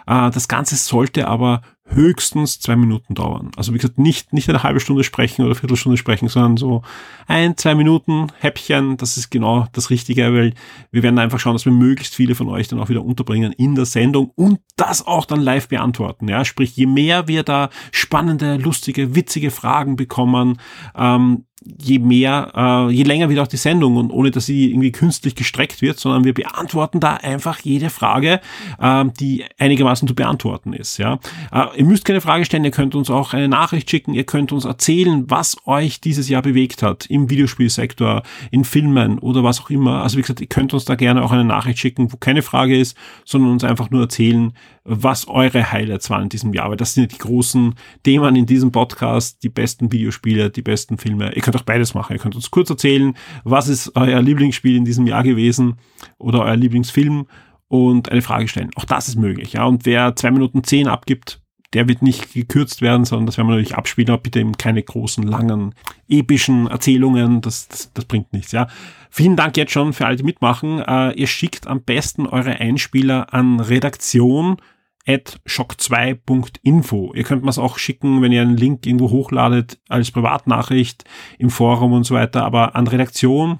Äh, 0.07 0.31
das 0.31 0.47
Ganze 0.47 0.75
sollte 0.75 1.27
aber 1.27 1.61
höchstens 1.85 2.59
zwei 2.59 2.75
Minuten 2.75 3.13
dauern. 3.13 3.51
Also 3.55 3.73
wie 3.73 3.77
gesagt, 3.77 3.99
nicht, 3.99 4.33
nicht 4.33 4.49
eine 4.49 4.63
halbe 4.63 4.79
Stunde 4.79 5.03
sprechen 5.03 5.45
oder 5.45 5.55
Viertelstunde 5.55 5.97
sprechen, 5.97 6.27
sondern 6.27 6.57
so 6.57 6.81
ein, 7.27 7.57
zwei 7.57 7.75
Minuten 7.75 8.27
Häppchen, 8.39 8.97
das 8.97 9.17
ist 9.17 9.29
genau 9.29 9.67
das 9.73 9.89
Richtige, 9.89 10.33
weil 10.33 10.53
wir 10.91 11.03
werden 11.03 11.19
einfach 11.19 11.39
schauen, 11.39 11.53
dass 11.53 11.65
wir 11.65 11.73
möglichst 11.73 12.15
viele 12.15 12.35
von 12.35 12.47
euch 12.49 12.67
dann 12.67 12.79
auch 12.79 12.89
wieder 12.89 13.03
unterbringen 13.03 13.51
in 13.53 13.75
der 13.75 13.85
Sendung 13.85 14.31
und 14.35 14.59
das 14.75 15.05
auch 15.05 15.25
dann 15.25 15.41
live 15.41 15.67
beantworten. 15.67 16.27
Ja, 16.27 16.45
sprich, 16.45 16.75
je 16.75 16.85
mehr 16.85 17.27
wir 17.27 17.43
da 17.43 17.69
spannende, 17.91 18.57
lustige, 18.57 19.15
witzige 19.15 19.51
Fragen 19.51 19.95
bekommen, 19.95 20.59
ähm, 20.95 21.45
je 21.81 21.99
mehr, 21.99 22.51
äh, 22.55 22.91
je 22.91 23.03
länger 23.03 23.29
wird 23.29 23.39
auch 23.39 23.47
die 23.47 23.57
Sendung 23.57 23.97
und 23.97 24.11
ohne 24.11 24.31
dass 24.31 24.45
sie 24.45 24.71
irgendwie 24.71 24.91
künstlich 24.91 25.35
gestreckt 25.35 25.81
wird, 25.81 25.99
sondern 25.99 26.23
wir 26.23 26.33
beantworten 26.33 26.99
da 26.99 27.15
einfach 27.15 27.59
jede 27.59 27.89
Frage, 27.89 28.41
äh, 28.79 29.05
die 29.19 29.45
einigermaßen 29.57 30.07
zu 30.07 30.15
beantworten 30.15 30.73
ist. 30.73 30.97
Ja, 30.97 31.19
äh, 31.51 31.65
ihr 31.77 31.85
müsst 31.85 32.05
keine 32.05 32.21
Frage 32.21 32.45
stellen, 32.45 32.63
ihr 32.63 32.71
könnt 32.71 32.95
uns 32.95 33.09
auch 33.09 33.33
eine 33.33 33.47
Nachricht 33.47 33.89
schicken, 33.89 34.13
ihr 34.13 34.25
könnt 34.25 34.51
uns 34.51 34.65
erzählen, 34.65 35.25
was 35.29 35.57
euch 35.65 36.01
dieses 36.01 36.29
Jahr 36.29 36.41
bewegt 36.41 36.83
hat 36.83 37.05
im 37.07 37.29
Videospielsektor, 37.29 38.23
in 38.51 38.63
Filmen 38.63 39.19
oder 39.19 39.43
was 39.43 39.61
auch 39.61 39.69
immer. 39.69 40.03
Also 40.03 40.17
wie 40.17 40.21
gesagt, 40.21 40.41
ihr 40.41 40.47
könnt 40.47 40.73
uns 40.73 40.85
da 40.85 40.95
gerne 40.95 41.23
auch 41.23 41.31
eine 41.31 41.45
Nachricht 41.45 41.79
schicken, 41.79 42.11
wo 42.11 42.17
keine 42.17 42.41
Frage 42.41 42.77
ist, 42.77 42.97
sondern 43.25 43.51
uns 43.51 43.63
einfach 43.63 43.89
nur 43.89 44.01
erzählen, 44.01 44.53
was 44.85 45.27
eure 45.27 45.71
Highlights 45.71 46.09
waren 46.09 46.23
in 46.23 46.29
diesem 46.29 46.53
Jahr. 46.53 46.69
Weil 46.69 46.77
das 46.77 46.93
sind 46.93 47.11
die 47.11 47.17
großen 47.17 47.75
Themen 48.03 48.35
in 48.35 48.45
diesem 48.45 48.71
Podcast, 48.71 49.41
die 49.43 49.49
besten 49.49 49.91
Videospiele, 49.91 50.49
die 50.49 50.61
besten 50.61 50.97
Filme. 50.97 51.33
Ihr 51.33 51.41
könnt 51.41 51.55
auch 51.55 51.63
beides 51.63 51.93
machen. 51.93 52.13
Ihr 52.13 52.19
könnt 52.19 52.35
uns 52.35 52.51
kurz 52.51 52.69
erzählen, 52.69 53.15
was 53.43 53.67
ist 53.67 53.95
euer 53.95 54.21
Lieblingsspiel 54.21 54.75
in 54.75 54.85
diesem 54.85 55.07
Jahr 55.07 55.23
gewesen 55.23 55.75
oder 56.17 56.41
euer 56.41 56.55
Lieblingsfilm 56.55 57.27
und 57.69 58.11
eine 58.11 58.21
Frage 58.21 58.47
stellen. 58.47 58.71
Auch 58.75 58.85
das 58.85 59.07
ist 59.07 59.15
möglich. 59.15 59.53
Ja. 59.53 59.65
Und 59.65 59.85
wer 59.85 60.15
zwei 60.15 60.31
Minuten 60.31 60.63
zehn 60.63 60.87
abgibt, 60.87 61.39
der 61.73 61.87
wird 61.87 62.01
nicht 62.01 62.33
gekürzt 62.33 62.81
werden, 62.81 63.03
sondern 63.05 63.25
das 63.25 63.37
werden 63.37 63.47
wir 63.47 63.55
natürlich 63.55 63.75
abspielen, 63.75 64.11
aber 64.11 64.21
bitte 64.21 64.39
eben 64.39 64.57
keine 64.57 64.83
großen, 64.83 65.23
langen, 65.23 65.73
epischen 66.07 66.67
Erzählungen, 66.67 67.41
das, 67.41 67.67
das, 67.67 67.91
das 67.93 68.05
bringt 68.05 68.31
nichts, 68.31 68.51
ja. 68.51 68.67
Vielen 69.09 69.35
Dank 69.35 69.57
jetzt 69.57 69.71
schon 69.71 69.93
für 69.93 70.05
alle, 70.05 70.15
die 70.15 70.23
mitmachen. 70.23 70.79
Äh, 70.79 71.11
ihr 71.13 71.27
schickt 71.27 71.67
am 71.67 71.83
besten 71.83 72.25
eure 72.25 72.59
Einspieler 72.59 73.33
an 73.33 73.59
Redaktion 73.59 74.57
at 75.05 75.39
shock2.info. 75.45 77.13
Ihr 77.13 77.23
könnt 77.23 77.43
mir 77.43 77.49
es 77.49 77.59
auch 77.59 77.77
schicken, 77.77 78.21
wenn 78.21 78.31
ihr 78.31 78.41
einen 78.41 78.57
Link 78.57 78.85
irgendwo 78.85 79.09
hochladet 79.09 79.79
als 79.89 80.11
Privatnachricht 80.11 81.03
im 81.37 81.49
Forum 81.49 81.93
und 81.93 82.05
so 82.05 82.15
weiter, 82.15 82.45
aber 82.45 82.75
an 82.75 82.87
Redaktion 82.87 83.59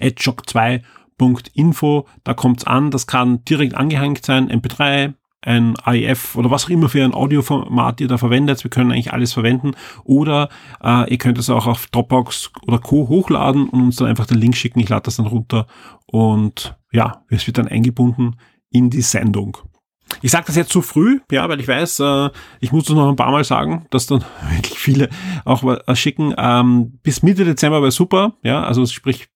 at 0.00 0.18
shock2.info, 0.18 2.06
da 2.24 2.34
kommt's 2.34 2.64
an, 2.64 2.90
das 2.90 3.06
kann 3.06 3.44
direkt 3.44 3.74
angehängt 3.74 4.24
sein, 4.24 4.50
MP3, 4.50 5.14
ein 5.44 5.74
AIF 5.82 6.36
oder 6.36 6.50
was 6.50 6.66
auch 6.66 6.70
immer 6.70 6.88
für 6.88 7.04
ein 7.04 7.14
Audioformat 7.14 8.00
ihr 8.00 8.08
da 8.08 8.16
verwendet. 8.16 8.62
Wir 8.62 8.70
können 8.70 8.92
eigentlich 8.92 9.12
alles 9.12 9.32
verwenden. 9.32 9.72
Oder 10.04 10.48
äh, 10.82 11.10
ihr 11.10 11.18
könnt 11.18 11.36
es 11.36 11.50
auch 11.50 11.66
auf 11.66 11.88
Dropbox 11.88 12.52
oder 12.66 12.78
Co. 12.78 13.08
hochladen 13.08 13.68
und 13.68 13.82
uns 13.82 13.96
dann 13.96 14.06
einfach 14.06 14.26
den 14.26 14.38
Link 14.38 14.56
schicken. 14.56 14.78
Ich 14.78 14.88
lade 14.88 15.02
das 15.02 15.16
dann 15.16 15.26
runter 15.26 15.66
und 16.06 16.76
ja, 16.92 17.24
es 17.28 17.46
wird 17.46 17.58
dann 17.58 17.66
eingebunden 17.66 18.36
in 18.70 18.88
die 18.88 19.02
Sendung. 19.02 19.58
Ich 20.20 20.30
sage 20.30 20.44
das 20.46 20.56
jetzt 20.56 20.72
zu 20.72 20.82
früh, 20.82 21.20
ja, 21.30 21.48
weil 21.48 21.60
ich 21.60 21.68
weiß, 21.68 22.00
äh, 22.00 22.30
ich 22.60 22.72
muss 22.72 22.84
das 22.84 22.96
noch 22.96 23.08
ein 23.08 23.16
paar 23.16 23.30
Mal 23.30 23.44
sagen, 23.44 23.86
dass 23.90 24.06
dann 24.06 24.24
wirklich 24.50 24.78
viele 24.78 25.08
auch 25.44 25.62
was 25.64 25.98
schicken. 25.98 26.34
Ähm, 26.36 26.98
bis 27.02 27.22
Mitte 27.22 27.44
Dezember 27.44 27.80
wäre 27.80 27.92
super, 27.92 28.34
ja, 28.42 28.62
also 28.62 28.84
sprich, 28.86 29.28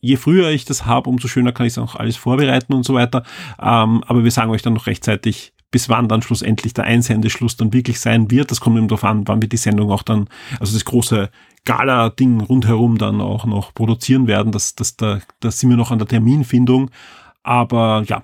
je 0.00 0.16
früher 0.16 0.50
ich 0.50 0.64
das 0.64 0.86
habe, 0.86 1.10
umso 1.10 1.28
schöner 1.28 1.52
kann 1.52 1.66
ich 1.66 1.78
auch 1.78 1.96
alles 1.96 2.16
vorbereiten 2.16 2.72
und 2.74 2.84
so 2.84 2.94
weiter. 2.94 3.24
Ähm, 3.60 4.04
aber 4.06 4.24
wir 4.24 4.30
sagen 4.30 4.50
euch 4.50 4.62
dann 4.62 4.74
noch 4.74 4.86
rechtzeitig, 4.86 5.54
bis 5.70 5.88
wann 5.88 6.08
dann 6.08 6.22
schlussendlich 6.22 6.72
der 6.72 6.84
Einsendeschluss 6.84 7.56
dann 7.56 7.72
wirklich 7.72 7.98
sein 7.98 8.30
wird. 8.30 8.52
Das 8.52 8.60
kommt 8.60 8.76
eben 8.76 8.86
darauf 8.86 9.02
an, 9.02 9.26
wann 9.26 9.42
wir 9.42 9.48
die 9.48 9.56
Sendung 9.56 9.90
auch 9.90 10.04
dann, 10.04 10.28
also 10.60 10.72
das 10.72 10.84
große 10.84 11.30
Gala-Ding 11.64 12.40
rundherum 12.42 12.98
dann 12.98 13.20
auch 13.20 13.44
noch 13.44 13.74
produzieren 13.74 14.28
werden. 14.28 14.52
Das, 14.52 14.76
das, 14.76 14.96
da, 14.96 15.18
da 15.40 15.50
sind 15.50 15.70
wir 15.70 15.76
noch 15.76 15.90
an 15.90 15.98
der 15.98 16.06
Terminfindung. 16.06 16.90
Aber 17.42 18.04
ja, 18.06 18.22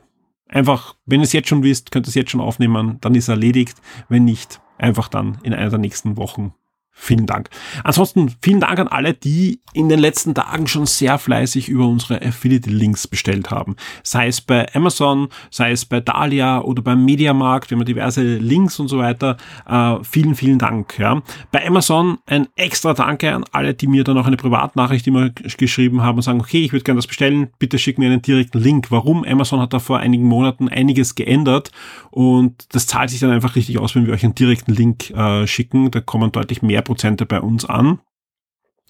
einfach, 0.50 0.96
wenn 1.06 1.20
es 1.20 1.32
jetzt 1.32 1.48
schon 1.48 1.62
wisst, 1.62 1.90
könnt 1.90 2.06
ihr 2.06 2.10
es 2.10 2.14
jetzt 2.14 2.30
schon 2.30 2.40
aufnehmen, 2.40 2.98
dann 3.00 3.14
ist 3.14 3.28
erledigt. 3.28 3.80
Wenn 4.08 4.24
nicht, 4.24 4.60
einfach 4.78 5.08
dann 5.08 5.38
in 5.42 5.54
einer 5.54 5.70
der 5.70 5.78
nächsten 5.78 6.16
Wochen 6.16 6.54
Vielen 7.02 7.24
Dank. 7.24 7.48
Ansonsten 7.82 8.34
vielen 8.42 8.60
Dank 8.60 8.78
an 8.78 8.86
alle, 8.86 9.14
die 9.14 9.60
in 9.72 9.88
den 9.88 9.98
letzten 9.98 10.34
Tagen 10.34 10.66
schon 10.66 10.84
sehr 10.84 11.18
fleißig 11.18 11.70
über 11.70 11.86
unsere 11.86 12.20
Affiliate-Links 12.20 13.08
bestellt 13.08 13.50
haben. 13.50 13.76
Sei 14.02 14.26
es 14.26 14.42
bei 14.42 14.66
Amazon, 14.74 15.28
sei 15.50 15.70
es 15.70 15.86
bei 15.86 16.00
Dahlia 16.00 16.60
oder 16.60 16.82
beim 16.82 17.06
Mediamarkt, 17.06 17.70
wir 17.70 17.78
haben 17.78 17.86
diverse 17.86 18.36
Links 18.36 18.78
und 18.78 18.88
so 18.88 18.98
weiter. 18.98 19.38
Äh, 19.66 19.96
vielen, 20.02 20.34
vielen 20.34 20.58
Dank. 20.58 20.98
Ja. 20.98 21.22
Bei 21.50 21.66
Amazon 21.66 22.18
ein 22.26 22.48
extra 22.54 22.92
Danke 22.92 23.34
an 23.34 23.44
alle, 23.50 23.72
die 23.72 23.86
mir 23.86 24.04
dann 24.04 24.18
auch 24.18 24.26
eine 24.26 24.36
Privatnachricht 24.36 25.06
immer 25.06 25.30
geschrieben 25.30 26.02
haben 26.02 26.16
und 26.16 26.22
sagen, 26.22 26.40
okay, 26.40 26.62
ich 26.62 26.72
würde 26.72 26.84
gerne 26.84 26.98
das 26.98 27.06
bestellen, 27.06 27.48
bitte 27.58 27.78
schick 27.78 27.98
mir 27.98 28.10
einen 28.10 28.20
direkten 28.20 28.58
Link. 28.58 28.90
Warum? 28.90 29.24
Amazon 29.24 29.60
hat 29.60 29.72
da 29.72 29.78
vor 29.78 30.00
einigen 30.00 30.24
Monaten 30.24 30.68
einiges 30.68 31.14
geändert 31.14 31.70
und 32.10 32.66
das 32.74 32.86
zahlt 32.86 33.08
sich 33.08 33.20
dann 33.20 33.30
einfach 33.30 33.56
richtig 33.56 33.78
aus, 33.78 33.94
wenn 33.94 34.04
wir 34.04 34.12
euch 34.12 34.24
einen 34.24 34.34
direkten 34.34 34.74
Link 34.74 35.08
äh, 35.10 35.46
schicken. 35.46 35.90
Da 35.90 36.00
kommen 36.00 36.30
deutlich 36.30 36.60
mehr 36.60 36.82
Prozente 36.90 37.24
bei 37.24 37.40
uns 37.40 37.64
an. 37.64 38.00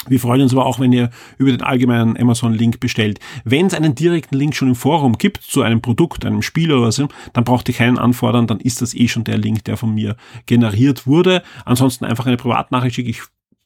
Wir 0.08 0.18
freuen 0.18 0.40
uns 0.40 0.52
aber 0.52 0.64
auch, 0.64 0.80
wenn 0.80 0.90
ihr 0.90 1.10
über 1.36 1.50
den 1.50 1.60
allgemeinen 1.60 2.16
Amazon-Link 2.16 2.80
bestellt. 2.80 3.20
Wenn 3.44 3.66
es 3.66 3.74
einen 3.74 3.94
direkten 3.94 4.36
Link 4.36 4.56
schon 4.56 4.68
im 4.68 4.74
Forum 4.74 5.18
gibt 5.18 5.42
zu 5.42 5.60
einem 5.60 5.82
Produkt, 5.82 6.24
einem 6.24 6.40
Spiel 6.40 6.72
oder 6.72 6.92
so, 6.92 7.08
dann 7.34 7.44
braucht 7.44 7.68
ihr 7.68 7.74
keinen 7.74 7.98
anfordern, 7.98 8.46
dann 8.46 8.58
ist 8.58 8.80
das 8.80 8.94
eh 8.94 9.06
schon 9.08 9.24
der 9.24 9.36
Link, 9.36 9.64
der 9.64 9.76
von 9.76 9.94
mir 9.94 10.16
generiert 10.46 11.06
wurde. 11.06 11.42
Ansonsten 11.66 12.06
einfach 12.06 12.24
eine 12.24 12.38
Privatnachricht 12.38 12.96
schicke 12.96 13.10
ich 13.10 13.20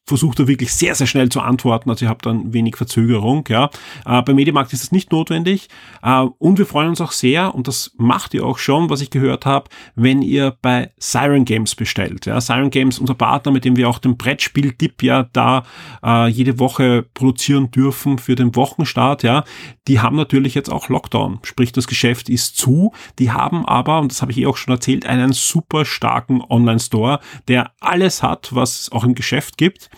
versucht 0.06 0.38
da 0.38 0.46
wirklich 0.46 0.72
sehr, 0.72 0.94
sehr 0.94 1.06
schnell 1.06 1.30
zu 1.30 1.40
antworten. 1.40 1.88
Also 1.88 2.04
ihr 2.04 2.08
habt 2.10 2.26
dann 2.26 2.52
wenig 2.52 2.76
Verzögerung. 2.76 3.44
Ja. 3.48 3.70
Äh, 4.04 4.22
beim 4.22 4.36
Mediamarkt 4.36 4.72
ist 4.72 4.82
das 4.82 4.92
nicht 4.92 5.12
notwendig. 5.12 5.68
Äh, 6.02 6.26
und 6.38 6.58
wir 6.58 6.66
freuen 6.66 6.90
uns 6.90 7.00
auch 7.00 7.12
sehr, 7.12 7.54
und 7.54 7.68
das 7.68 7.92
macht 7.96 8.34
ihr 8.34 8.44
auch 8.44 8.58
schon, 8.58 8.90
was 8.90 9.00
ich 9.00 9.10
gehört 9.10 9.46
habe, 9.46 9.70
wenn 9.94 10.20
ihr 10.20 10.56
bei 10.60 10.92
Siren 10.98 11.46
Games 11.46 11.74
bestellt. 11.74 12.26
Ja. 12.26 12.40
Siren 12.40 12.70
Games, 12.70 12.98
unser 12.98 13.14
Partner, 13.14 13.50
mit 13.50 13.64
dem 13.64 13.76
wir 13.76 13.88
auch 13.88 13.98
den 13.98 14.18
Brettspiel-Tipp 14.18 15.02
ja 15.02 15.22
da 15.32 15.64
äh, 16.04 16.28
jede 16.28 16.58
Woche 16.58 17.06
produzieren 17.14 17.70
dürfen 17.70 18.18
für 18.18 18.34
den 18.34 18.54
Wochenstart. 18.56 19.22
Ja. 19.22 19.44
Die 19.88 20.00
haben 20.00 20.16
natürlich 20.16 20.54
jetzt 20.54 20.70
auch 20.70 20.90
Lockdown. 20.90 21.38
Sprich, 21.44 21.72
das 21.72 21.86
Geschäft 21.86 22.28
ist 22.28 22.58
zu. 22.58 22.92
Die 23.18 23.32
haben 23.32 23.64
aber, 23.64 24.00
und 24.00 24.12
das 24.12 24.20
habe 24.20 24.32
ich 24.32 24.38
eh 24.38 24.46
auch 24.46 24.58
schon 24.58 24.74
erzählt, 24.74 25.06
einen 25.06 25.32
super 25.32 25.86
starken 25.86 26.42
Online-Store, 26.42 27.20
der 27.48 27.72
alles 27.80 28.22
hat, 28.22 28.54
was 28.54 28.80
es 28.80 28.92
auch 28.92 29.04
im 29.04 29.14
Geschäft 29.14 29.56
gibt. 29.56 29.88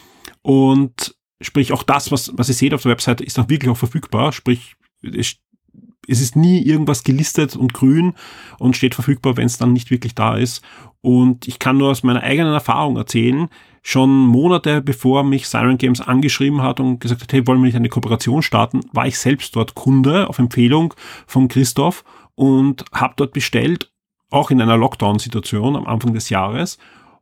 Und 0.46 1.16
sprich, 1.40 1.72
auch 1.72 1.82
das, 1.82 2.12
was, 2.12 2.30
was 2.36 2.48
ihr 2.48 2.54
seht 2.54 2.72
auf 2.72 2.82
der 2.82 2.92
Webseite, 2.92 3.24
ist 3.24 3.36
auch 3.36 3.48
wirklich 3.48 3.68
auch 3.68 3.76
verfügbar. 3.76 4.30
Sprich, 4.30 4.76
es, 5.02 5.38
es 6.06 6.20
ist 6.20 6.36
nie 6.36 6.62
irgendwas 6.62 7.02
gelistet 7.02 7.56
und 7.56 7.74
grün 7.74 8.14
und 8.60 8.76
steht 8.76 8.94
verfügbar, 8.94 9.36
wenn 9.36 9.46
es 9.46 9.58
dann 9.58 9.72
nicht 9.72 9.90
wirklich 9.90 10.14
da 10.14 10.36
ist. 10.36 10.62
Und 11.00 11.48
ich 11.48 11.58
kann 11.58 11.78
nur 11.78 11.90
aus 11.90 12.04
meiner 12.04 12.22
eigenen 12.22 12.52
Erfahrung 12.52 12.96
erzählen, 12.96 13.48
schon 13.82 14.08
Monate 14.08 14.82
bevor 14.82 15.24
mich 15.24 15.48
Siren 15.48 15.78
Games 15.78 16.00
angeschrieben 16.00 16.62
hat 16.62 16.78
und 16.78 17.00
gesagt 17.00 17.22
hat, 17.22 17.32
hey, 17.32 17.44
wollen 17.44 17.58
wir 17.58 17.66
nicht 17.66 17.74
eine 17.74 17.88
Kooperation 17.88 18.40
starten, 18.40 18.82
war 18.92 19.08
ich 19.08 19.18
selbst 19.18 19.56
dort 19.56 19.74
Kunde 19.74 20.28
auf 20.28 20.38
Empfehlung 20.38 20.94
von 21.26 21.48
Christoph 21.48 22.04
und 22.36 22.84
habe 22.92 23.14
dort 23.16 23.32
bestellt, 23.32 23.90
auch 24.30 24.52
in 24.52 24.62
einer 24.62 24.76
Lockdown-Situation 24.76 25.74
am 25.74 25.88
Anfang 25.88 26.14
des 26.14 26.28
Jahres 26.28 26.78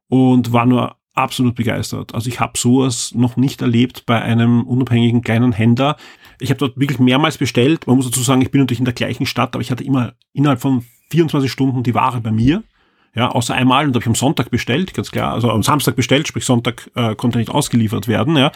und 0.08 0.52
war 0.52 0.66
nur 0.66 0.98
absolut 1.14 1.54
begeistert. 1.54 2.14
Also 2.14 2.28
ich 2.28 2.40
habe 2.40 2.58
sowas 2.58 3.12
noch 3.14 3.36
nicht 3.36 3.62
erlebt 3.62 4.04
bei 4.06 4.20
einem 4.20 4.62
unabhängigen 4.62 5.22
kleinen 5.22 5.52
Händler. 5.52 5.96
Ich 6.40 6.50
habe 6.50 6.58
dort 6.58 6.78
wirklich 6.78 6.98
mehrmals 6.98 7.38
bestellt. 7.38 7.86
Man 7.86 7.96
muss 7.96 8.06
dazu 8.06 8.20
sagen, 8.20 8.42
ich 8.42 8.50
bin 8.50 8.60
natürlich 8.60 8.80
in 8.80 8.84
der 8.84 8.94
gleichen 8.94 9.26
Stadt, 9.26 9.54
aber 9.54 9.62
ich 9.62 9.70
hatte 9.70 9.84
immer 9.84 10.14
innerhalb 10.32 10.60
von 10.60 10.84
24 11.10 11.50
Stunden 11.50 11.82
die 11.82 11.94
Ware 11.94 12.20
bei 12.20 12.32
mir. 12.32 12.62
Ja, 13.16 13.28
außer 13.28 13.54
einmal, 13.54 13.86
und 13.86 13.92
da 13.92 13.98
habe 13.98 14.02
ich 14.02 14.08
am 14.08 14.16
Sonntag 14.16 14.50
bestellt, 14.50 14.92
ganz 14.92 15.12
klar, 15.12 15.34
also 15.34 15.48
am 15.48 15.62
Samstag 15.62 15.94
bestellt, 15.94 16.26
sprich 16.26 16.44
Sonntag 16.44 16.90
äh, 16.96 17.14
konnte 17.14 17.38
nicht 17.38 17.50
ausgeliefert 17.50 18.08
werden. 18.08 18.36
Ja. 18.36 18.50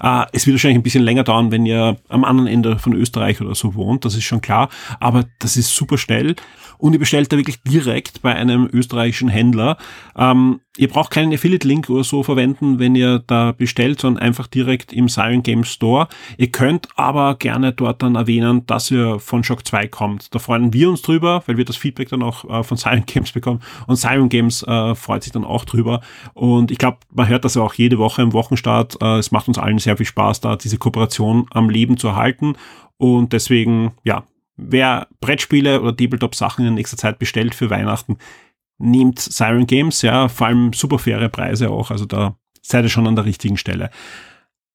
Äh, 0.00 0.26
es 0.30 0.46
wird 0.46 0.54
wahrscheinlich 0.54 0.78
ein 0.78 0.84
bisschen 0.84 1.02
länger 1.02 1.24
dauern, 1.24 1.50
wenn 1.50 1.66
ihr 1.66 1.96
am 2.08 2.22
anderen 2.22 2.46
Ende 2.46 2.78
von 2.78 2.92
Österreich 2.92 3.40
oder 3.40 3.56
so 3.56 3.74
wohnt, 3.74 4.04
das 4.04 4.14
ist 4.14 4.22
schon 4.22 4.40
klar, 4.40 4.68
aber 5.00 5.24
das 5.40 5.56
ist 5.56 5.74
super 5.74 5.98
schnell 5.98 6.36
und 6.78 6.92
ihr 6.92 7.00
bestellt 7.00 7.32
da 7.32 7.36
wirklich 7.36 7.62
direkt 7.62 8.22
bei 8.22 8.34
einem 8.34 8.68
österreichischen 8.72 9.28
Händler. 9.28 9.78
Ähm, 10.16 10.60
ihr 10.76 10.88
braucht 10.88 11.12
keinen 11.12 11.32
Affiliate-Link 11.32 11.88
oder 11.88 12.02
so 12.02 12.22
verwenden, 12.22 12.78
wenn 12.78 12.96
ihr 12.96 13.20
da 13.26 13.52
bestellt, 13.52 14.00
sondern 14.00 14.22
einfach 14.22 14.46
direkt 14.48 14.92
im 14.92 15.08
Siren 15.08 15.42
Games 15.42 15.68
Store. 15.68 16.08
Ihr 16.36 16.50
könnt 16.50 16.88
aber 16.96 17.36
gerne 17.36 17.72
dort 17.72 18.02
dann 18.02 18.16
erwähnen, 18.16 18.66
dass 18.66 18.90
ihr 18.90 19.20
von 19.20 19.44
Shock 19.44 19.66
2 19.66 19.86
kommt. 19.88 20.34
Da 20.34 20.38
freuen 20.38 20.72
wir 20.72 20.90
uns 20.90 21.02
drüber, 21.02 21.42
weil 21.46 21.56
wir 21.56 21.64
das 21.64 21.76
Feedback 21.76 22.08
dann 22.08 22.22
auch 22.22 22.44
äh, 22.48 22.62
von 22.64 22.76
Siren 22.76 23.06
Games 23.06 23.32
bekommen 23.32 23.60
und 23.86 23.96
Siren 23.96 24.28
Games 24.28 24.62
äh, 24.64 24.94
freut 24.94 25.22
sich 25.22 25.32
dann 25.32 25.44
auch 25.44 25.64
drüber. 25.64 26.00
Und 26.32 26.70
ich 26.70 26.78
glaube, 26.78 26.98
man 27.12 27.28
hört 27.28 27.44
das 27.44 27.54
ja 27.54 27.62
auch 27.62 27.74
jede 27.74 27.98
Woche 27.98 28.22
im 28.22 28.32
Wochenstart. 28.32 29.00
Äh, 29.00 29.18
es 29.18 29.30
macht 29.30 29.48
uns 29.48 29.58
allen 29.58 29.78
sehr 29.78 29.96
viel 29.96 30.06
Spaß, 30.06 30.40
da 30.40 30.56
diese 30.56 30.78
Kooperation 30.78 31.46
am 31.50 31.70
Leben 31.70 31.96
zu 31.96 32.08
erhalten. 32.08 32.56
Und 32.96 33.32
deswegen, 33.32 33.92
ja, 34.02 34.24
wer 34.56 35.08
Brettspiele 35.20 35.80
oder 35.80 35.96
Tabletop-Sachen 35.96 36.66
in 36.66 36.74
nächster 36.74 36.96
Zeit 36.96 37.18
bestellt 37.18 37.54
für 37.54 37.70
Weihnachten, 37.70 38.18
nehmt 38.78 39.18
Siren 39.18 39.66
Games, 39.66 40.02
ja, 40.02 40.28
vor 40.28 40.48
allem 40.48 40.72
super 40.72 40.98
faire 40.98 41.28
Preise 41.28 41.70
auch, 41.70 41.90
also 41.90 42.04
da 42.04 42.36
seid 42.62 42.84
ihr 42.84 42.90
schon 42.90 43.06
an 43.06 43.16
der 43.16 43.24
richtigen 43.24 43.56
Stelle. 43.56 43.90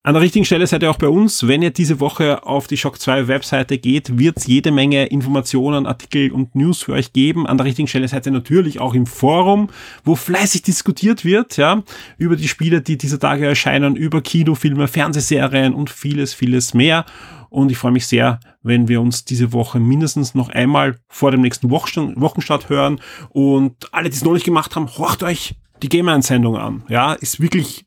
An 0.01 0.13
der 0.13 0.23
richtigen 0.23 0.45
Stelle 0.45 0.65
seid 0.65 0.81
ihr 0.81 0.89
auch 0.89 0.97
bei 0.97 1.09
uns. 1.09 1.45
Wenn 1.45 1.61
ihr 1.61 1.71
diese 1.71 1.99
Woche 1.99 2.43
auf 2.47 2.67
die 2.67 2.77
Shock 2.77 3.01
2 3.01 3.27
Webseite 3.27 3.77
geht, 3.77 4.17
wird 4.17 4.37
es 4.37 4.47
jede 4.47 4.71
Menge 4.71 5.07
Informationen, 5.07 5.85
Artikel 5.85 6.31
und 6.31 6.55
News 6.55 6.83
für 6.83 6.93
euch 6.93 7.11
geben. 7.11 7.45
An 7.45 7.57
der 7.57 7.65
richtigen 7.65 7.89
Stelle 7.89 8.07
seid 8.07 8.25
ihr 8.25 8.31
natürlich 8.31 8.79
auch 8.79 8.93
im 8.93 9.05
Forum, 9.05 9.67
wo 10.05 10.15
fleißig 10.15 10.61
diskutiert 10.61 11.25
wird, 11.25 11.57
ja, 11.57 11.83
über 12.17 12.37
die 12.37 12.47
Spiele, 12.47 12.81
die 12.81 12.97
dieser 12.97 13.19
Tage 13.19 13.45
erscheinen, 13.45 13.97
über 13.97 14.21
Kinofilme, 14.21 14.87
Fernsehserien 14.87 15.73
und 15.73 15.89
vieles, 15.89 16.33
vieles 16.33 16.73
mehr. 16.73 17.05
Und 17.49 17.71
ich 17.71 17.77
freue 17.77 17.91
mich 17.91 18.05
sehr, 18.07 18.39
wenn 18.61 18.87
wir 18.87 19.01
uns 19.01 19.25
diese 19.25 19.53
Woche 19.53 19.79
mindestens 19.79 20.35
noch 20.35 20.49
einmal 20.49 20.99
vor 21.07 21.31
dem 21.31 21.41
nächsten 21.41 21.69
Wochenstart 21.69 22.69
hören. 22.69 23.01
Und 23.29 23.93
alle, 23.93 24.09
die 24.09 24.15
es 24.15 24.23
noch 24.23 24.33
nicht 24.33 24.45
gemacht 24.45 24.75
haben, 24.75 24.87
horcht 24.87 25.23
euch 25.23 25.55
die 25.81 25.89
Gamer-Einsendung 25.89 26.57
an. 26.57 26.83
Ja, 26.89 27.13
ist 27.13 27.39
wirklich, 27.39 27.85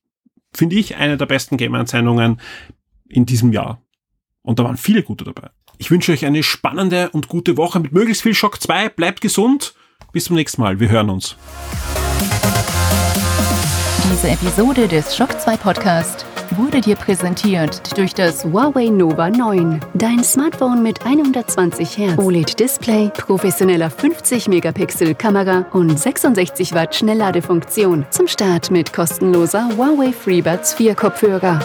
finde 0.53 0.77
ich, 0.77 0.96
eine 0.96 1.16
der 1.16 1.27
besten 1.27 1.57
Gamer-Einsendungen 1.57 2.40
in 3.09 3.27
diesem 3.27 3.53
Jahr. 3.53 3.81
Und 4.42 4.59
da 4.59 4.64
waren 4.64 4.77
viele 4.77 5.03
gute 5.03 5.25
dabei. 5.25 5.51
Ich 5.79 5.90
wünsche 5.90 6.12
euch 6.12 6.25
eine 6.25 6.42
spannende 6.42 7.11
und 7.11 7.29
gute 7.29 7.57
Woche 7.57 7.81
mit 7.81 7.92
möglichst 7.92 8.22
viel 8.22 8.35
Schock 8.35 8.61
2. 8.61 8.88
Bleibt 8.90 9.20
gesund. 9.20 9.75
Bis 10.12 10.25
zum 10.25 10.37
nächsten 10.37 10.61
Mal. 10.61 10.81
Wir 10.81 10.88
hören 10.88 11.11
uns. 11.11 11.37
Diese 14.11 14.29
Episode 14.29 14.88
des 14.88 15.16
Schock 15.16 15.40
2 15.40 15.57
Podcast 15.57 16.27
wurde 16.56 16.80
dir 16.80 16.96
präsentiert 16.96 17.96
durch 17.96 18.14
das 18.14 18.44
Huawei 18.44 18.86
Nova 18.86 19.30
9. 19.30 19.80
Dein 19.94 20.22
Smartphone 20.24 20.82
mit 20.82 21.04
120 21.04 21.98
Hertz 21.98 22.18
OLED-Display, 22.18 23.10
professioneller 23.16 23.88
50-Megapixel-Kamera 23.88 25.66
und 25.72 25.98
66 25.98 26.74
Watt 26.74 26.94
Schnellladefunktion. 26.94 28.06
Zum 28.10 28.26
Start 28.26 28.70
mit 28.70 28.92
kostenloser 28.92 29.68
Huawei 29.76 30.12
FreeBuds 30.12 30.74
4 30.74 30.94
Kopfhörer. 30.94 31.60